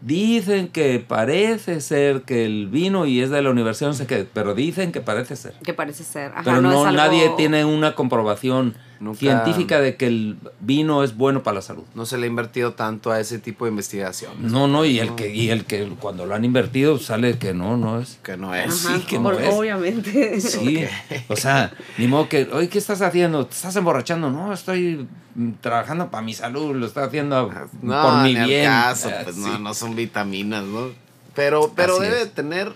dicen 0.00 0.68
que 0.68 0.98
parece 0.98 1.80
ser 1.80 2.22
que 2.22 2.44
el 2.44 2.68
vino 2.68 3.06
y 3.06 3.20
es 3.20 3.30
de 3.30 3.40
la 3.42 3.50
universidad, 3.50 3.90
no 3.90 3.94
sé 3.94 4.06
qué, 4.06 4.26
pero 4.32 4.54
dicen 4.54 4.92
que 4.92 5.00
parece 5.00 5.36
ser. 5.36 5.52
Que 5.62 5.74
parece 5.74 6.02
ser. 6.04 6.32
Ajá, 6.32 6.42
pero 6.44 6.60
no, 6.60 6.70
es 6.72 6.76
algo- 6.88 6.92
nadie 6.92 7.30
tiene 7.36 7.64
una 7.64 7.94
comprobación 7.94 8.74
Nunca- 9.00 9.18
científica 9.18 9.80
de 9.80 9.96
que 9.96 10.06
el 10.06 10.36
vino 10.60 11.02
es 11.02 11.16
bueno 11.16 11.42
para 11.42 11.54
la 11.56 11.62
salud. 11.62 11.84
No 11.94 12.04
se 12.04 12.18
le 12.18 12.24
ha 12.24 12.28
invertido 12.28 12.74
tanto 12.74 13.10
a 13.10 13.18
ese 13.18 13.38
tipo 13.38 13.64
de 13.64 13.70
investigación. 13.70 14.32
No, 14.40 14.68
no, 14.68 14.84
y 14.84 14.98
el 14.98 15.14
que, 15.14 15.34
y 15.34 15.48
el 15.48 15.64
que 15.64 15.88
cuando 15.98 16.26
lo 16.26 16.34
han 16.34 16.44
invertido 16.44 16.98
sale 16.98 17.38
que 17.38 17.54
no, 17.54 17.78
no 17.78 17.98
es. 17.98 18.18
Que 18.22 18.36
no 18.36 18.54
es. 18.54 18.84
Ajá, 18.86 18.96
sí, 18.98 19.04
que 19.06 19.18
no 19.18 19.32
es. 19.32 19.52
Obviamente. 19.54 20.38
Sí, 20.40 20.84
o 21.28 21.36
sea, 21.36 21.72
ni 21.96 22.06
modo 22.08 22.28
que, 22.28 22.48
oye, 22.52 22.68
¿qué 22.68 22.76
estás 22.78 23.00
haciendo? 23.00 23.46
¿Te 23.46 23.54
estás 23.54 23.74
emborrachando? 23.76 24.30
No, 24.30 24.52
estoy 24.52 25.08
trabajando 25.62 26.10
para 26.10 26.22
mi 26.22 26.34
salud, 26.34 26.74
lo 26.76 26.86
estoy 26.86 27.04
haciendo 27.04 27.50
No, 27.82 28.02
por 28.02 28.22
mi 28.22 28.34
bien. 28.34 28.66
caso, 28.66 29.08
Eh, 29.08 29.20
pues 29.24 29.36
sí. 29.36 29.42
no, 29.42 29.58
no 29.60 29.72
son 29.74 29.96
vitaminas, 29.96 30.64
¿no? 30.64 30.88
Pero, 31.34 31.72
pero 31.74 31.94
Así 31.94 32.02
debe 32.02 32.22
es. 32.22 32.34
tener, 32.34 32.72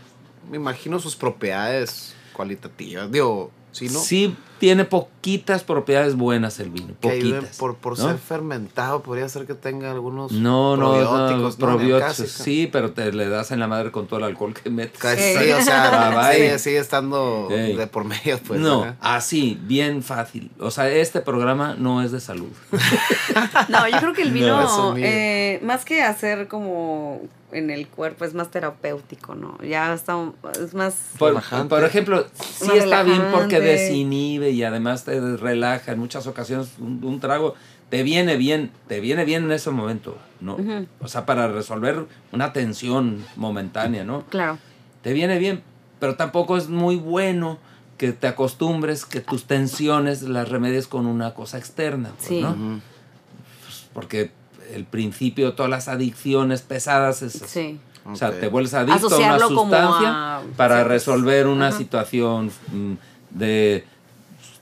me 0.50 0.57
imagino, 0.57 0.99
sus 1.00 1.16
propiedades 1.16 2.14
cualitativas. 2.33 3.11
Digo, 3.12 3.50
si 3.75 3.88
no, 3.88 3.99
Sí 4.00 4.35
tiene 4.59 4.85
poquitas 4.87 5.62
propiedades 5.62 6.14
buenas 6.16 6.59
el 6.59 6.71
vino, 6.71 6.95
que 7.00 7.11
ayuden 7.11 7.35
poquitas. 7.40 7.59
por, 7.59 7.76
por 7.76 7.99
¿no? 7.99 8.09
ser 8.09 8.19
fermentado, 8.19 9.02
podría 9.02 9.28
ser 9.28 9.47
que 9.47 9.52
tenga 9.52 9.90
algunos 9.90 10.33
No, 10.33 10.76
no, 10.76 10.93
probióticos. 11.59 11.59
no, 12.19 12.26
sí, 12.26 12.69
pero 12.73 12.93
te 12.93 13.12
le 13.12 13.28
das 13.28 13.50
en 13.50 13.61
la 13.61 13.66
madre 13.66 13.90
con 13.90 14.07
todo 14.07 14.21
el 14.21 14.25
alcohol 14.25 14.54
que 14.54 14.71
metes. 14.71 14.99
Casi, 14.99 15.21
sí, 15.21 15.50
o 15.50 15.61
sea, 15.61 16.09
Ah, 16.31 16.33
sigue, 16.59 16.78
estando 16.78 17.49
Ey. 17.50 17.76
de 17.76 17.87
por 17.88 18.04
medio, 18.04 18.38
pues. 18.38 18.59
no, 18.61 18.97
así, 19.00 19.59
bien 19.61 20.02
fácil. 20.02 20.50
O 20.59 20.71
sea, 20.71 20.88
este 20.88 21.21
programa 21.21 21.75
no 21.76 22.00
es 22.00 22.12
de 22.12 22.21
salud. 22.21 22.49
No, 23.69 23.88
yo 23.88 23.99
creo 23.99 24.12
que 24.14 24.23
el 24.23 24.28
No, 24.35 24.95
vino, 24.95 24.95
eh, 24.99 25.61
más 25.62 25.85
que 25.85 26.02
hacer 26.02 26.49
como 26.49 27.21
en 27.54 27.70
el 27.70 27.87
cuerpo, 27.88 28.25
es 28.25 28.34
más 28.34 28.50
terapéutico, 28.50 29.34
¿no? 29.34 29.56
Ya 29.62 29.94
está, 29.94 30.16
es 30.61 30.75
más... 30.75 30.94
Por, 31.18 31.40
por 31.68 31.84
ejemplo, 31.84 32.26
sí 32.38 32.66
Más 32.66 32.76
está 32.76 33.02
bien 33.02 33.23
porque 33.32 33.61
desinhibe 33.61 34.50
y 34.50 34.62
además 34.64 35.04
te 35.04 35.18
relaja. 35.37 35.92
En 35.92 35.99
muchas 36.00 36.26
ocasiones 36.26 36.73
un, 36.78 37.00
un 37.04 37.20
trago 37.20 37.54
te 37.90 38.02
viene 38.02 38.37
bien, 38.37 38.70
te 38.88 39.00
viene 39.00 39.25
bien 39.25 39.44
en 39.44 39.52
ese 39.52 39.70
momento, 39.70 40.18
¿no? 40.40 40.56
O 41.00 41.08
sea, 41.08 41.26
para 41.26 41.49
resolver 41.49 42.06
una 42.32 42.52
tensión 42.52 43.25
momentánea, 43.37 44.04
¿no? 44.04 44.25
Claro. 44.26 44.58
te 45.02 45.12
viene 45.12 45.38
bien, 45.38 45.62
pero 46.00 46.16
tampoco 46.16 46.56
es 46.56 46.68
muy 46.68 46.96
bueno 46.96 47.58
que 47.99 48.12
te 48.12 48.26
acostumbres 48.26 49.04
que 49.04 49.20
tus 49.20 49.44
tensiones 49.44 50.23
las 50.23 50.49
remedies 50.49 50.88
con 50.88 51.06
una 51.06 51.34
cosa 51.34 51.58
externa, 51.58 52.11
pues, 52.16 52.28
Sí. 52.28 52.40
¿no? 52.40 52.50
Ujú. 52.50 52.80
Porque 53.92 54.32
el 54.73 54.85
principio 54.85 55.47
de 55.47 55.52
todas 55.52 55.71
las 55.71 55.88
adicciones 55.88 56.62
pesadas 56.62 57.23
es. 57.23 57.33
Sí. 57.47 57.78
O 58.06 58.16
sea, 58.16 58.38
te 58.38 58.49
vuelves 58.49 58.75
adicto 58.75 59.06
a 59.14 59.18
una 59.18 59.38
sustancia 59.38 60.37
a- 60.37 60.42
para 60.56 60.83
sí, 60.83 60.88
resolver 60.88 61.47
una 61.47 61.68
ajá. 61.68 61.78
situación 61.78 62.50
mm, 62.71 62.92
de, 63.30 63.85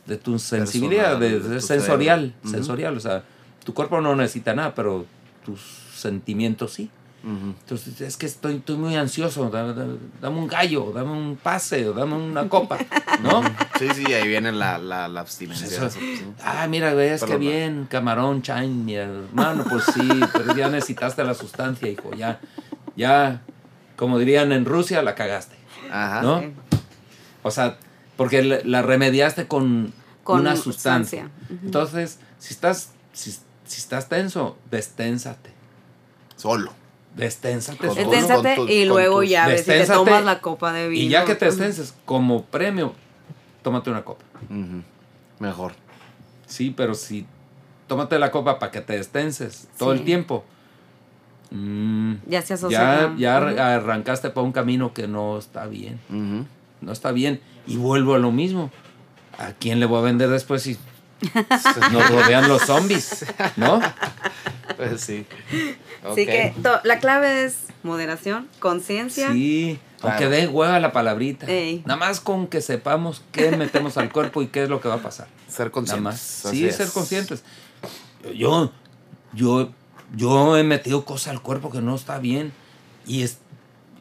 de 0.07 0.17
tu 0.17 0.39
sensibilidad, 0.39 1.19
de, 1.19 1.41
de 1.41 1.49
de 1.49 1.55
tu 1.57 1.61
sensorial, 1.67 2.21
cerebro. 2.43 2.51
Sensorial. 2.51 2.97
O 2.97 3.01
sea, 3.01 3.25
tu 3.65 3.75
cuerpo 3.75 4.01
no 4.01 4.15
necesita 4.15 4.55
nada, 4.55 4.75
pero 4.77 5.07
tus 5.45 5.61
sentimientos 5.95 6.73
sí. 6.73 6.89
Entonces, 7.25 8.01
es 8.01 8.17
que 8.17 8.27
estoy, 8.27 8.57
estoy 8.57 8.77
muy 8.77 8.97
ansioso, 8.97 9.49
dame, 9.49 9.75
dame- 9.75 9.99
dame 10.21 10.39
un 10.39 10.49
gallo, 10.49 10.91
dame 10.93 11.13
un 11.13 11.37
pase, 11.41 11.85
dame 11.85 12.15
una 12.15 12.49
copa, 12.49 12.79
¿no? 13.23 13.43
Sí, 13.79 13.89
sí, 13.95 14.13
ahí 14.13 14.27
viene 14.27 14.51
la, 14.51 14.79
la, 14.79 15.07
la 15.07 15.21
abstinencia. 15.21 15.67
Pues 15.67 15.73
eso- 15.77 15.87
eso, 15.87 15.99
sí. 16.01 16.25
Ah, 16.43 16.67
mira, 16.69 16.95
ves 16.95 17.21
que 17.21 17.27
Perdón. 17.29 17.41
bien, 17.41 17.87
camarón, 17.89 18.43
chain, 18.43 18.85
mi 18.85 18.97
hermano, 18.97 19.65
pues 19.71 19.85
sí, 19.95 20.09
pero 20.33 20.57
ya 20.57 20.69
necesitaste 20.69 21.23
la 21.23 21.35
sustancia, 21.35 21.89
hijo, 21.89 22.13
ya, 22.15 22.41
ya, 22.97 23.43
como 23.97 24.19
dirían 24.19 24.51
en 24.51 24.65
Rusia, 24.65 25.01
la 25.03 25.15
cagaste, 25.15 25.55
Ajá. 25.93 26.23
¿no? 26.23 26.41
Sí. 26.41 26.53
O 27.45 27.51
sea, 27.53 27.79
porque 28.17 28.43
la 28.43 28.59
la 28.65 28.83
remediaste 28.83 29.47
con, 29.47 29.93
Con 30.25 30.41
una 30.41 30.57
sustancia. 30.57 31.31
Entonces, 31.51 32.19
si 32.41 32.53
estás, 32.53 32.91
si, 33.13 33.31
si 33.31 33.79
estás 33.79 34.09
tenso, 34.09 34.59
desténsate, 34.73 35.51
Solo. 36.37 36.73
Desténsate 37.17 37.79
Con 37.79 37.95
solo. 37.95 38.07
tus- 38.07 38.15
Esténsate 38.15 38.57
con 38.57 38.67
tus- 38.67 38.75
y 38.75 38.81
con 38.81 38.89
luego 38.89 39.21
tus- 39.21 39.31
ya 39.31 39.47
ves 39.47 39.61
si 39.61 39.67
te 39.67 39.73
Desténsate, 39.73 40.05
tomas 40.05 40.25
la 40.25 40.41
copa 40.41 40.73
de 40.73 40.89
vino. 40.89 41.05
Y 41.05 41.09
ya 41.09 41.25
que 41.25 41.35
te 41.35 41.47
Ujú. 41.47 41.55
estenses, 41.55 41.95
como 42.05 42.45
premio, 42.45 42.95
tómate 43.63 43.91
una 43.91 44.03
copa. 44.05 44.25
Mejor. 45.39 45.73
Sí, 46.47 46.73
pero 46.77 46.95
si 46.95 47.27
tómate 47.87 48.19
la 48.19 48.31
copa 48.31 48.59
para 48.59 48.71
que 48.73 48.81
te 48.81 48.95
destenses 48.97 49.69
todo 49.79 49.93
Sí. 49.93 49.99
el 49.99 50.05
tiempo. 50.05 50.45
mm, 51.51 52.15
Ya 52.29 52.41
se 52.41 52.55
asocia. 52.55 53.13
ya 53.19 53.37
ya 53.47 53.75
arrancaste 53.77 54.31
para 54.31 54.43
un 54.47 54.53
camino 54.53 54.95
que 54.95 55.07
no 55.07 55.37
está 55.37 55.67
bien. 55.67 56.01
No 56.81 56.93
está 56.93 57.13
bien. 57.13 57.41
Y 57.67 57.77
vuelvo 57.77 58.15
a 58.15 58.19
lo 58.19 58.33
mismo. 58.33 58.71
¿A 59.39 59.53
quién 59.53 59.79
le 59.79 59.85
voy 59.87 59.99
a 59.99 60.03
vender 60.03 60.31
después 60.31 60.63
si 60.63 60.79
nos 61.93 62.09
rodean 62.11 62.49
los 62.49 62.63
zombies? 62.63 63.27
¿No? 63.57 63.81
Pues 64.89 65.01
sí. 65.07 65.27
Así 66.03 66.23
Ok. 66.23 66.27
que 66.29 66.55
to- 66.63 66.81
la 66.85 66.99
clave 66.99 67.45
es 67.45 67.57
moderación, 67.83 68.49
conciencia. 68.61 69.33
Sí. 69.33 69.79
Claro. 70.01 70.17
Aunque 70.17 70.29
dé 70.37 70.49
hueva 70.49 70.81
la 70.81 70.93
palabrita. 70.93 71.47
Ey. 71.47 71.83
Nada 71.87 71.99
más 71.99 72.21
con 72.21 72.47
que 72.49 72.61
sepamos 72.61 73.23
qué 73.33 73.53
metemos 73.57 73.97
al 73.97 74.11
cuerpo 74.13 74.43
y 74.43 74.49
qué 74.49 74.65
es 74.65 74.69
lo 74.69 74.81
que 74.81 74.89
va 74.89 74.95
a 74.97 75.03
pasar. 75.03 75.29
Ser 75.49 75.67
Nada 75.67 75.71
conscientes. 75.73 76.03
más. 76.03 76.47
así 76.47 76.57
Sí, 76.59 76.67
es. 76.67 76.77
ser 76.77 76.89
conscientes. 76.89 77.45
Yo, 78.35 78.73
yo, 79.33 79.71
yo 80.17 80.57
he 80.57 80.65
metido 80.65 81.05
cosas 81.05 81.29
al 81.29 81.43
cuerpo 81.43 81.71
que 81.71 81.81
no 81.81 81.95
está 81.95 82.19
bien 82.19 82.53
y 83.07 83.23
es 83.23 83.39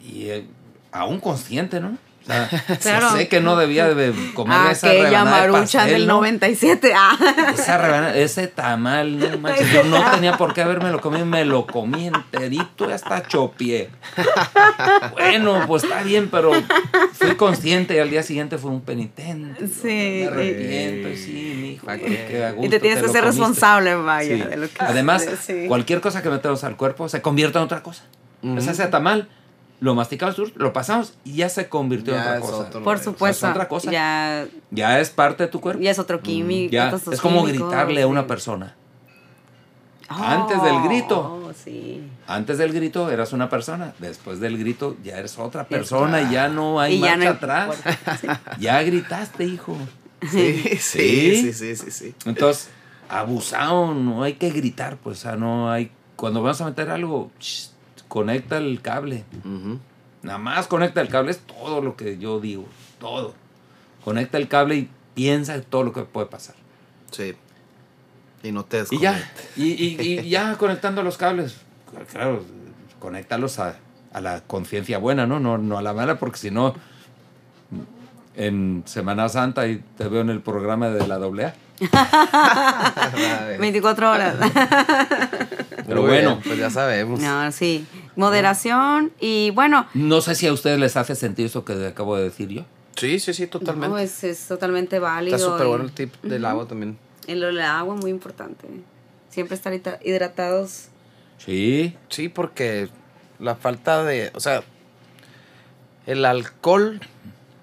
y 0.03 0.29
eh, 0.29 0.47
aún 0.91 1.19
consciente, 1.19 1.79
¿no? 1.79 1.97
O 2.23 2.25
sea, 2.25 2.49
Claro. 2.81 3.11
sé 3.11 3.27
que 3.27 3.41
no 3.41 3.55
debía 3.55 3.87
de 3.93 4.13
comer 4.33 4.71
esa 4.71 4.87
Aquella 4.87 5.03
rebanada 5.09 5.41
de 5.41 5.51
maruchan 5.51 5.81
pastel, 5.81 5.91
del 5.93 6.07
¿no? 6.07 6.13
97. 6.15 6.93
Ah. 6.95 7.17
Esa 7.53 7.77
rebanada, 7.79 8.15
ese 8.15 8.47
tamal, 8.47 9.17
no 9.19 9.37
manches, 9.39 9.71
yo 9.73 9.83
no 9.85 10.03
tenía 10.11 10.37
por 10.37 10.53
qué 10.53 10.61
haberme 10.61 10.91
lo 10.91 11.01
comido, 11.01 11.25
me 11.25 11.43
lo 11.45 11.65
comí 11.65 12.07
enterito 12.07 12.89
y 12.89 12.93
hasta 12.93 13.25
chopié. 13.27 13.89
Bueno, 15.11 15.63
pues 15.67 15.83
está 15.83 16.01
bien, 16.03 16.29
pero 16.29 16.51
fui 17.13 17.35
consciente 17.35 17.95
y 17.95 17.99
al 17.99 18.09
día 18.09 18.23
siguiente 18.23 18.57
fue 18.57 18.71
un 18.71 18.81
penitente. 18.81 19.67
Sí. 19.67 20.21
Me 20.23 20.27
arrepiento, 20.27 21.09
sí, 21.15 21.53
mi 21.57 21.71
hijo. 21.73 21.87
Y 22.61 22.69
te 22.69 22.79
tienes 22.79 22.99
que 22.99 23.07
ser 23.09 23.21
comiste. 23.21 23.21
responsable, 23.21 23.95
vaya. 23.95 24.35
Sí. 24.35 24.41
de 24.43 24.57
lo 24.57 24.67
que 24.67 24.73
Además, 24.79 25.27
sí. 25.45 25.65
cualquier 25.67 26.01
cosa 26.01 26.21
que 26.21 26.29
metemos 26.29 26.63
al 26.63 26.75
cuerpo 26.75 27.09
se 27.09 27.21
convierte 27.21 27.57
en 27.57 27.63
otra 27.65 27.83
cosa. 27.83 28.03
O 28.43 28.59
sea, 28.61 28.71
ese 28.73 28.87
tamal, 28.87 29.29
lo 29.81 29.93
masticamos, 29.95 30.37
lo 30.55 30.71
pasamos 30.71 31.15
y 31.25 31.33
ya 31.37 31.49
se 31.49 31.67
convirtió 31.67 32.13
en 32.13 32.21
otra 32.21 32.35
es 32.37 32.41
cosa. 32.41 32.55
otro. 32.57 32.83
Por 32.83 32.95
Es 32.97 33.03
supuesto. 33.03 33.49
otra 33.49 33.67
cosa. 33.67 33.91
Ya, 33.91 34.47
Ya 34.69 34.99
es 35.01 35.09
parte 35.09 35.43
de 35.43 35.49
tu 35.49 35.59
cuerpo. 35.59 35.81
ya 35.81 35.91
es 35.91 35.99
otro 35.99 36.21
químico. 36.21 36.71
Ya, 36.71 36.87
otros 36.87 37.07
es 37.15 37.19
como 37.19 37.43
químicos, 37.45 37.67
gritarle 37.69 38.03
a 38.03 38.07
una 38.07 38.25
persona. 38.27 38.75
Antes 40.07 40.61
del 40.61 40.81
grito. 40.83 41.19
Oh, 41.47 41.53
sí. 41.53 42.03
Antes 42.27 42.57
del 42.57 42.73
grito 42.73 43.09
eras 43.09 43.31
una 43.33 43.49
persona, 43.49 43.93
después 43.99 44.39
del 44.39 44.57
grito 44.57 44.97
ya 45.03 45.17
eres 45.17 45.37
otra 45.39 45.63
persona 45.65 46.21
y 46.21 46.31
ya 46.33 46.49
no 46.49 46.79
hay 46.81 46.95
Y 46.95 46.99
ya 46.99 47.15
marcha 47.17 47.17
no 47.17 47.23
hay- 47.23 47.35
atrás. 47.35 48.39
Ya 48.59 48.81
gritaste, 48.83 49.45
hijo. 49.45 49.77
Sí, 50.29 50.61
sí, 50.63 50.77
Sí. 50.79 51.35
sí, 51.41 51.53
sí, 51.53 51.75
sí, 51.75 51.91
sí. 51.91 52.15
Entonces, 52.25 52.69
abusado, 53.09 53.93
no 53.93 54.23
hay 54.23 54.33
que 54.33 54.49
gritar, 54.51 54.97
pues, 54.97 55.19
o 55.19 55.21
sea, 55.21 55.35
no 55.37 55.71
hay... 55.71 55.91
Cuando 56.17 56.43
vamos 56.43 56.59
a 56.61 56.65
meter 56.65 56.89
algo, 56.89 57.31
conecta 58.11 58.57
el 58.57 58.81
cable. 58.81 59.23
Nada 60.21 60.37
más 60.37 60.67
conecta 60.67 60.99
el 60.99 61.07
cable, 61.07 61.31
es 61.31 61.39
todo 61.39 61.79
lo 61.81 61.95
que 61.95 62.17
yo 62.17 62.41
digo, 62.41 62.65
todo. 62.99 63.33
Conecta 64.03 64.37
el 64.37 64.49
cable 64.49 64.75
y 64.75 64.89
piensa 65.13 65.55
en 65.55 65.63
todo 65.63 65.83
lo 65.83 65.93
que 65.93 66.01
puede 66.01 66.27
pasar. 66.27 66.55
Sí. 67.11 67.35
Y 68.43 68.51
no 68.51 68.65
te 68.65 68.83
Y 68.91 68.99
ya, 68.99 69.13
desconectes. 69.13 69.57
y, 69.57 69.63
y- 69.85 70.19
y 70.19 70.29
ya 70.29 70.57
conectando 70.57 71.03
los 71.03 71.15
cables, 71.17 71.55
claro, 72.11 72.43
conectarlos 72.99 73.59
a, 73.59 73.77
a 74.11 74.19
la 74.19 74.41
conciencia 74.41 74.97
buena, 74.97 75.25
¿no? 75.25 75.39
¿no? 75.39 75.57
No 75.57 75.77
a 75.77 75.81
la 75.81 75.93
mala, 75.93 76.19
porque 76.19 76.37
si 76.37 76.51
no, 76.51 76.73
en 78.35 78.83
Semana 78.87 79.29
Santa 79.29 79.67
y 79.67 79.81
te 79.97 80.07
veo 80.09 80.19
en 80.21 80.29
el 80.31 80.41
programa 80.41 80.89
de 80.89 81.07
la 81.07 81.15
AA. 81.15 81.53
24 83.57 84.11
horas. 84.11 84.35
Pero 85.87 86.01
Muy 86.01 86.09
bueno. 86.11 86.29
bien, 86.31 86.41
pues 86.43 86.57
ya 86.59 86.69
sabemos. 86.69 87.19
no, 87.19 87.51
sí. 87.51 87.85
Moderación 88.15 89.11
y 89.19 89.49
bueno, 89.51 89.87
No 89.93 90.21
sé 90.21 90.35
si 90.35 90.47
a 90.47 90.53
ustedes 90.53 90.79
les 90.79 90.95
hace 90.97 91.15
sentir 91.15 91.45
eso 91.47 91.63
que 91.65 91.73
acabo 91.87 92.15
de 92.17 92.23
decir 92.23 92.49
yo. 92.49 92.65
Sí, 92.95 93.19
sí, 93.19 93.33
sí, 93.33 93.47
totalmente. 93.47 93.87
no, 93.89 93.97
es, 93.97 94.23
es 94.23 94.47
totalmente 94.47 94.99
válido. 94.99 95.35
Está 95.37 95.47
súper 95.49 95.67
bueno 95.67 95.83
el 95.85 95.91
tip 95.91 96.13
del 96.23 96.45
agua 96.45 96.67
también. 96.67 96.97
El 97.27 97.39
lo 97.39 97.47
del 97.47 97.61
agua, 97.61 97.95
muy 97.95 98.11
importante. 98.11 98.67
Siempre 99.29 99.55
estar 99.55 99.73
hidra- 99.73 99.99
hidratados. 100.03 100.87
Sí, 101.37 101.95
Sí, 102.09 102.27
porque 102.29 102.89
la 103.39 103.55
falta 103.55 104.03
de, 104.03 104.31
o 104.35 104.39
sea, 104.39 104.61
el 106.05 106.25
alcohol 106.25 106.99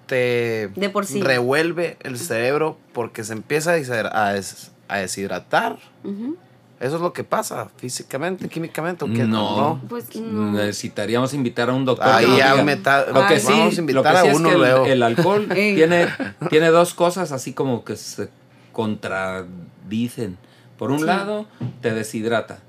te 0.07 0.69
De 0.75 0.89
por 0.89 1.05
sí. 1.05 1.21
revuelve 1.21 1.97
el 2.01 2.17
cerebro 2.17 2.77
porque 2.93 3.23
se 3.23 3.33
empieza 3.33 3.71
a, 3.73 3.77
deshidra- 3.77 4.11
a 4.13 4.33
des- 4.33 4.71
a 4.87 4.97
deshidratar. 4.97 5.77
Ujú. 6.03 6.35
Eso 6.79 6.95
es 6.95 7.01
lo 7.01 7.11
que 7.11 7.25
pasa 7.25 7.69
físicamente, 7.75 8.47
químicamente. 8.47 9.03
¿o 9.03 9.07
qué? 9.09 9.23
No. 9.25 9.81
Pues 9.89 10.15
no. 10.15 10.51
necesitaríamos 10.53 11.33
invitar 11.33 11.69
a 11.69 11.73
un 11.73 11.83
doctor. 11.83 12.07
Ahí 12.07 12.25
ya 12.37 12.53
diga. 12.53 12.63
meta- 12.63 13.05
Lo 13.11 13.27
que 13.27 13.39
sí, 13.39 13.47
vamos 13.51 13.77
a 13.77 13.79
invitar 13.81 14.03
lo 14.05 14.11
que 14.11 14.17
a 14.17 14.21
sí 14.31 14.37
uno 14.37 14.47
es 14.49 14.55
que 14.55 14.61
el- 14.61 14.69
luego. 14.71 14.85
el, 14.85 15.03
alcohol 15.03 15.47
tiene, 15.53 16.07
tiene 16.49 16.67
dos 16.69 16.93
cosas 16.93 17.33
así 17.33 17.51
como 17.53 17.83
que 17.83 17.97
se 17.97 18.29
contradicen. 18.71 20.37
Por 20.77 20.91
un 20.91 20.99
Sí. 20.99 21.05
lado, 21.05 21.45
te 21.81 21.91
deshidrata. 21.93 22.59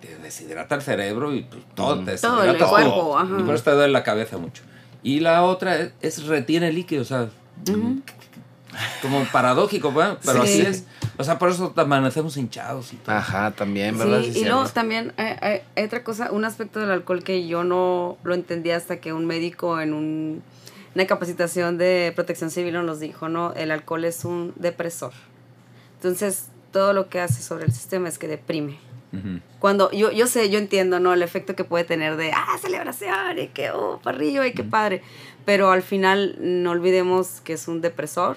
Te 0.00 0.16
deshidrata 0.22 0.76
el 0.76 0.82
cerebro 0.82 1.34
y 1.34 1.42
pues, 1.42 1.62
todo 1.74 1.98
te 2.04 2.16
Todo 2.16 2.40
el 2.42 2.46
deshidrata 2.52 2.70
cuerpo, 2.70 3.18
ajá. 3.18 3.36
Y 3.40 3.42
por 3.42 3.56
eso 3.56 3.64
te 3.64 3.70
duele 3.72 3.92
la 3.92 4.04
cabeza 4.04 4.38
mucho. 4.38 4.62
Y 5.02 5.18
la 5.18 5.42
otra 5.42 5.76
es, 5.76 5.92
es 6.00 6.24
retiene 6.26 6.70
líquido, 6.72 7.02
o 7.02 7.04
sea, 7.04 7.28
como 9.04 9.24
paradójico, 9.32 9.92
¿verdad? 9.92 10.18
pero 10.24 10.44
Sí. 10.44 10.60
así 10.62 10.66
es. 10.66 10.84
O 11.18 11.22
sea, 11.24 11.38
por 11.38 11.50
eso 11.50 11.72
amanecemos 11.76 12.36
hinchados 12.36 12.92
y 12.92 12.96
todo. 12.96 13.14
Ajá, 13.14 13.50
también, 13.52 13.96
¿verdad? 13.96 14.22
Sí, 14.22 14.32
Sí, 14.32 14.38
y 14.40 14.44
luego 14.44 14.60
cierto. 14.60 14.74
también 14.74 15.12
hay, 15.16 15.36
hay- 15.40 15.60
hay 15.76 15.84
otra 15.84 16.02
cosa, 16.02 16.32
un 16.32 16.44
aspecto 16.44 16.80
del 16.80 16.90
alcohol 16.90 17.22
que 17.22 17.46
yo 17.46 17.62
no 17.64 18.16
lo 18.24 18.34
entendí 18.34 18.70
hasta 18.70 18.96
que 19.00 19.12
un 19.12 19.26
médico 19.26 19.80
en 19.80 19.92
un- 19.94 20.42
una 20.94 21.06
capacitación 21.06 21.76
de 21.78 22.12
protección 22.14 22.50
civil 22.50 22.74
nos 22.84 23.00
dijo, 23.00 23.28
¿no? 23.28 23.52
El 23.54 23.70
alcohol 23.70 24.04
es 24.04 24.24
un 24.24 24.52
depresor. 24.56 25.12
Entonces, 25.96 26.46
todo 26.72 26.92
lo 26.92 27.08
que 27.08 27.20
hace 27.20 27.42
sobre 27.42 27.64
el 27.64 27.72
sistema 27.72 28.08
es 28.08 28.18
que 28.18 28.28
deprime. 28.28 28.78
Cuando 29.60 29.92
yo, 29.92 30.10
yo 30.10 30.26
sé, 30.26 30.50
yo 30.50 30.58
entiendo, 30.58 30.98
¿no? 30.98 31.12
El 31.14 31.22
efecto 31.22 31.54
que 31.54 31.62
puede 31.62 31.84
tener 31.84 32.16
de, 32.16 32.32
ah, 32.32 32.56
celebración, 32.60 33.38
y 33.38 33.46
que, 33.46 33.70
oh, 33.70 34.00
parrillo, 34.02 34.44
y 34.44 34.52
qué 34.54 34.64
padre. 34.64 35.02
Pero 35.44 35.70
al 35.70 35.82
final 35.82 36.34
no 36.40 36.72
olvidemos 36.72 37.40
que 37.42 37.52
es 37.52 37.68
un 37.68 37.80
depresor 37.80 38.36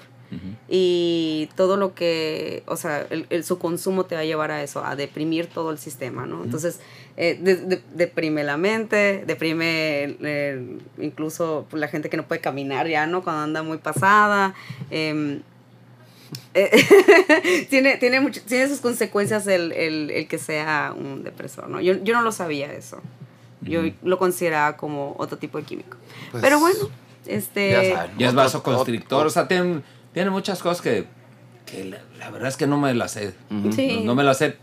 Y 0.68 1.48
todo 1.56 1.76
lo 1.78 1.94
que, 1.94 2.62
o 2.66 2.76
sea, 2.76 3.06
el, 3.10 3.26
el- 3.30 3.44
su 3.44 3.58
consumo 3.58 4.04
te 4.04 4.14
va 4.14 4.20
a 4.20 4.24
llevar 4.24 4.50
a 4.50 4.62
eso, 4.62 4.84
a 4.84 4.94
deprimir 4.96 5.46
todo 5.46 5.70
el 5.70 5.78
sistema, 5.78 6.26
¿no? 6.26 6.44
Entonces, 6.44 6.80
eh, 7.16 7.38
de- 7.40 7.56
de- 7.56 7.82
deprime 7.94 8.44
la 8.44 8.56
mente, 8.58 9.24
deprime 9.26 10.04
el- 10.04 10.26
el- 10.26 10.80
incluso 10.98 11.66
la 11.72 11.88
gente 11.88 12.10
que 12.10 12.16
no 12.18 12.26
puede 12.26 12.40
caminar 12.42 12.86
ya, 12.88 13.06
¿no? 13.06 13.22
Cuando 13.24 13.42
anda 13.42 13.62
muy 13.62 13.78
pasada. 13.78 14.54
em, 14.90 15.40
eh, 16.54 16.70
tiene, 17.70 17.96
tiene, 17.96 18.20
mucho- 18.20 18.42
tiene 18.46 18.68
sus 18.68 18.80
consecuencias 18.80 19.46
el, 19.46 19.72
el- 19.72 20.10
el 20.10 20.28
que 20.28 20.38
sea 20.38 20.94
un 20.96 21.22
depresor, 21.24 21.68
¿no? 21.70 21.80
Yo, 21.80 21.94
yo 22.02 22.14
no 22.14 22.22
lo 22.22 22.32
sabía 22.32 22.72
eso. 22.72 23.00
Yo 23.62 23.80
lo 24.02 24.18
consideraba 24.18 24.76
como 24.76 25.16
otro 25.18 25.36
tipo 25.38 25.58
de 25.58 25.64
químico. 25.64 25.96
Pues, 26.30 26.42
Pero 26.42 26.60
bueno, 26.60 26.78
este... 27.26 27.70
ya 27.90 27.96
saben. 27.96 28.10
Y 28.18 28.22
es 28.24 28.28
Otro- 28.30 28.42
vasoconstrictor, 28.42 29.26
o 29.26 29.30
sea, 29.30 29.48
tiene, 29.48 29.80
tiene 30.12 30.30
muchas 30.30 30.60
cosas 30.62 30.80
que, 30.82 31.06
que 31.66 31.84
la, 31.84 31.98
la 32.18 32.30
verdad 32.30 32.48
es 32.48 32.56
que 32.56 32.66
no 32.66 32.78
me 32.78 32.94
las 32.94 33.12
sé. 33.12 33.34
Sí. 33.74 33.98
No, 34.00 34.04
no 34.06 34.14
me 34.14 34.24
las 34.24 34.38
sé. 34.38 34.56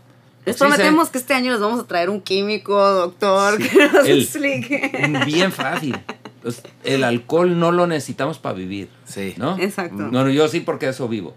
Les 0.44 0.54
Sí 0.56 0.60
prometemos 0.60 1.08
que 1.10 1.18
este 1.18 1.34
año 1.34 1.50
les 1.50 1.60
vamos 1.60 1.80
a 1.80 1.86
traer 1.86 2.08
un 2.10 2.20
químico, 2.20 2.80
doctor, 2.92 3.60
Sí. 3.60 3.68
que 3.68 3.88
nos 3.88 4.06
El- 4.06 4.22
explique. 4.22 5.22
Bien 5.26 5.50
fácil. 5.52 5.98
Pues, 6.42 6.62
el 6.84 7.02
alcohol 7.02 7.58
no 7.58 7.72
lo 7.72 7.86
necesitamos 7.88 8.38
para 8.38 8.54
vivir. 8.54 8.88
Sí. 9.04 9.34
¿No? 9.36 9.58
Exacto. 9.58 9.96
No, 9.96 10.22
no, 10.24 10.30
yo 10.30 10.46
sí 10.46 10.60
porque 10.60 10.88
eso 10.88 11.08
vivo. 11.08 11.34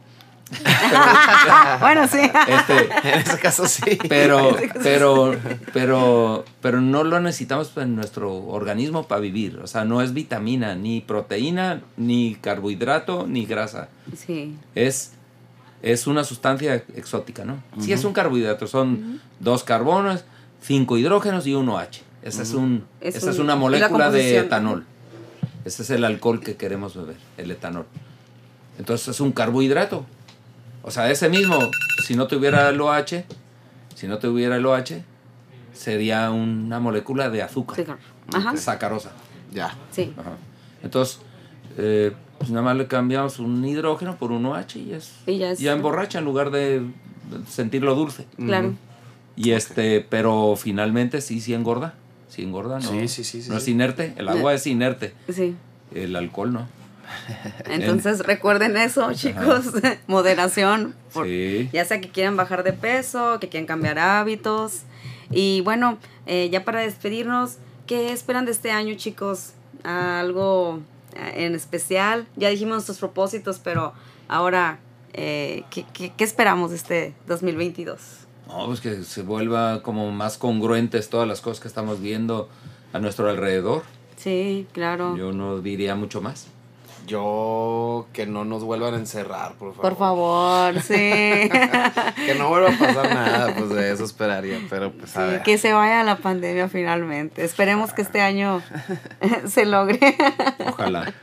bueno, 1.79 2.07
sí. 2.07 2.19
Este, 2.47 2.89
En 3.13 3.19
ese 3.19 3.39
caso 3.39 3.67
sí. 3.67 3.97
pero, 4.07 4.55
pero, 4.83 5.35
pero, 5.73 6.45
pero 6.61 6.81
no 6.81 7.03
lo 7.03 7.19
necesitamos 7.19 7.71
en 7.77 7.95
nuestro 7.95 8.35
organismo 8.47 9.07
para 9.07 9.21
vivir. 9.21 9.59
O 9.63 9.67
sea, 9.67 9.85
no 9.85 10.01
es 10.01 10.13
vitamina, 10.13 10.75
ni 10.75 11.01
proteína, 11.01 11.81
ni 11.97 12.35
carbohidrato, 12.35 13.25
ni 13.27 13.45
grasa. 13.45 13.89
Sí. 14.17 14.55
es, 14.75 15.11
es 15.81 16.07
una 16.07 16.23
sustancia 16.23 16.83
exótica, 16.95 17.45
¿no? 17.45 17.61
Sí 17.79 17.93
es 17.93 18.03
un 18.03 18.13
carbohidrato, 18.13 18.67
son 18.67 19.21
dos 19.39 19.63
carbonos, 19.63 20.23
cinco 20.61 20.97
hidrógenos 20.97 21.47
y 21.47 21.53
uno 21.53 21.77
H. 21.77 22.01
Esa 22.21 22.41
es, 22.41 22.53
un, 22.53 22.83
Es 22.99 23.15
esa 23.15 23.29
es 23.31 23.37
un- 23.37 23.45
una 23.45 23.55
molécula 23.55 24.11
de 24.11 24.39
etanol. 24.39 24.85
Ese 25.63 25.83
es 25.83 25.89
el 25.89 26.03
alcohol 26.03 26.41
que 26.41 26.55
queremos 26.57 26.95
beber, 26.95 27.15
el 27.37 27.51
etanol. 27.51 27.85
Entonces 28.77 29.09
es 29.09 29.19
un 29.21 29.31
carbohidrato. 29.31 30.05
O 30.89 30.91
sea, 30.91 31.11
ese 31.11 31.29
mismo, 31.29 31.69
si 32.03 32.15
no 32.15 32.25
tuviera 32.25 32.67
el 32.69 32.81
OH, 32.81 33.23
si 33.93 34.07
no 34.07 34.17
tuviera 34.17 34.55
el 34.55 34.65
OH, 34.65 35.03
sería 35.71 36.31
una 36.31 36.79
molécula 36.79 37.29
de 37.29 37.43
azúcar. 37.43 37.85
Ajá. 38.33 38.57
sacarosa. 38.57 39.11
Ya. 39.53 39.75
Sí. 39.91 40.11
Ajá. 40.17 40.31
Entonces, 40.81 41.19
eh, 41.77 42.11
pues 42.39 42.49
nada 42.49 42.63
más 42.63 42.75
le 42.75 42.87
cambiamos 42.87 43.37
un 43.37 43.63
hidrógeno 43.63 44.17
por 44.17 44.31
un 44.31 44.47
OH 44.47 44.79
y 44.79 44.93
es, 44.93 45.13
Y 45.27 45.37
ya 45.37 45.51
es- 45.51 45.61
emborracha 45.63 46.17
en 46.17 46.25
lugar 46.25 46.49
de 46.49 46.81
sentirlo 47.47 47.93
dulce. 47.93 48.25
Claro. 48.37 48.73
Y 49.35 49.51
este, 49.51 50.01
pero 50.01 50.55
finalmente 50.55 51.21
sí, 51.21 51.39
sí 51.39 51.53
engorda. 51.53 51.93
Sí 52.29 52.41
engorda, 52.41 52.79
¿no? 52.79 52.89
Sí, 52.89 53.07
sí, 53.07 53.23
sí, 53.23 53.43
sí, 53.43 53.49
No 53.51 53.57
es 53.57 53.67
inerte. 53.67 54.15
El 54.17 54.27
agua 54.27 54.55
es 54.55 54.65
inerte. 54.65 55.13
Sí. 55.31 55.53
El 55.93 56.15
alcohol 56.15 56.51
no. 56.51 56.78
Entonces 57.65 58.19
recuerden 58.25 58.77
eso, 58.77 59.11
chicos. 59.13 59.65
Moderación. 60.07 60.95
por- 61.13 61.25
Sí. 61.25 61.69
Ya 61.73 61.85
sea 61.85 62.01
que 62.01 62.09
quieran 62.09 62.35
bajar 62.37 62.63
de 62.63 62.73
peso, 62.73 63.39
que 63.39 63.49
quieran 63.49 63.67
cambiar 63.67 63.99
hábitos. 63.99 64.81
Y 65.31 65.61
bueno, 65.61 65.97
eh, 66.25 66.49
ya 66.51 66.65
para 66.65 66.81
despedirnos, 66.81 67.57
¿qué 67.87 68.11
esperan 68.11 68.45
de 68.45 68.51
este 68.51 68.71
año, 68.71 68.95
chicos? 68.95 69.53
Algo 69.83 70.79
eh, 71.15 71.45
en 71.45 71.55
especial. 71.55 72.27
Ya 72.35 72.49
dijimos 72.49 72.73
nuestros 72.75 72.97
propósitos, 72.99 73.59
pero 73.63 73.93
ahora, 74.27 74.79
eh, 75.13 75.63
¿qué, 75.69 75.85
qué, 75.93 76.11
qué 76.15 76.23
esperamos 76.23 76.71
de 76.71 76.77
este 76.77 77.13
2022? 77.27 77.99
No, 78.47 78.65
pues 78.65 78.81
que 78.81 79.03
se 79.03 79.21
vuelva 79.21 79.83
como 79.83 80.11
más 80.11 80.37
congruentes 80.39 81.09
todas 81.09 81.27
las 81.27 81.41
cosas 81.41 81.59
que 81.59 81.67
estamos 81.67 82.01
viendo 82.01 82.49
a 82.93 82.99
nuestro 82.99 83.29
alrededor. 83.29 83.83
Sí, 84.17 84.65
claro. 84.73 85.15
Yo 85.15 85.31
no 85.31 85.59
diría 85.61 85.95
mucho 85.95 86.19
más. 86.21 86.47
Yo 87.07 88.07
que 88.13 88.25
no 88.27 88.45
nos 88.45 88.63
vuelvan 88.63 88.93
a 88.93 88.97
encerrar, 88.97 89.53
por 89.53 89.73
favor. 89.73 89.81
Por 89.89 89.97
favor, 89.97 90.81
sí. 90.81 90.93
Que 92.25 92.35
no 92.37 92.49
vuelva 92.49 92.69
a 92.69 92.77
pasar 92.77 93.09
nada, 93.13 93.55
pues 93.55 93.69
de 93.69 93.91
eso 93.91 94.03
esperaría, 94.05 94.59
pero 94.69 94.91
pues 94.91 95.15
a 95.17 95.25
Sí, 95.25 95.31
ver. 95.31 95.43
que 95.43 95.57
se 95.57 95.73
vaya 95.73 96.03
la 96.03 96.17
pandemia 96.17 96.69
finalmente. 96.69 97.43
Esperemos 97.43 97.93
que 97.93 98.01
este 98.03 98.21
año 98.21 98.61
se 99.47 99.65
logre. 99.65 99.99
Ojalá. 100.67 101.13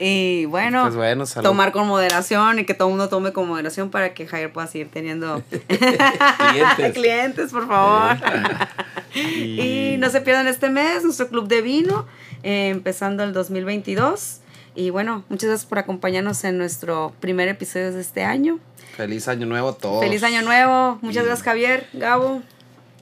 y 0.00 0.46
bueno, 0.46 0.82
Pues 0.82 0.96
bueno, 0.96 1.24
tomar 1.42 1.70
con 1.72 1.86
moderación 1.86 2.58
y 2.58 2.64
que 2.64 2.74
todo 2.74 2.88
el 2.88 2.92
mundo 2.96 3.08
tome 3.08 3.32
con 3.32 3.46
moderación 3.48 3.90
para 3.90 4.14
que 4.14 4.26
Javier 4.26 4.52
pueda 4.52 4.66
seguir 4.66 4.90
teniendo 4.90 5.42
Clientes. 5.68 6.92
clientes, 6.94 7.52
por 7.52 7.68
favor. 7.68 8.16
y 9.14 9.96
no 9.98 10.10
se 10.10 10.20
pierdan 10.20 10.48
este 10.48 10.68
mes 10.70 11.04
nuestro 11.04 11.28
club 11.28 11.46
de 11.48 11.62
vino, 11.62 12.06
eh, 12.42 12.68
empezando 12.70 13.22
el 13.22 13.32
2022. 13.32 14.40
Y 14.78 14.90
bueno, 14.90 15.24
muchas 15.28 15.48
gracias 15.48 15.68
por 15.68 15.80
acompañarnos 15.80 16.44
en 16.44 16.56
nuestro 16.56 17.12
primer 17.18 17.48
episodio 17.48 17.92
de 17.92 18.00
este 18.00 18.22
año. 18.22 18.60
Feliz 18.96 19.26
año 19.26 19.44
nuevo 19.44 19.70
a 19.70 19.76
todos. 19.76 20.04
Feliz 20.04 20.22
año 20.22 20.42
nuevo. 20.42 21.00
Muchas 21.02 21.24
gracias 21.24 21.44
Javier, 21.44 21.88
Gabo 21.94 22.42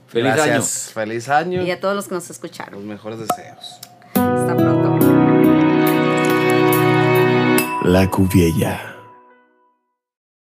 Feliz 0.09 0.35
Gracias. 0.35 0.91
Feliz 0.95 1.29
año. 1.29 1.61
y 1.63 1.71
a 1.71 1.79
todos 1.79 1.95
los 1.95 2.09
que 2.09 2.15
nos 2.15 2.31
escucharon. 2.31 2.77
Los 2.77 2.85
mejores 2.85 3.19
deseos. 3.19 3.79
Hasta 4.15 4.57
pronto. 4.57 4.99
La 7.85 8.11
Cuviella. 8.11 8.96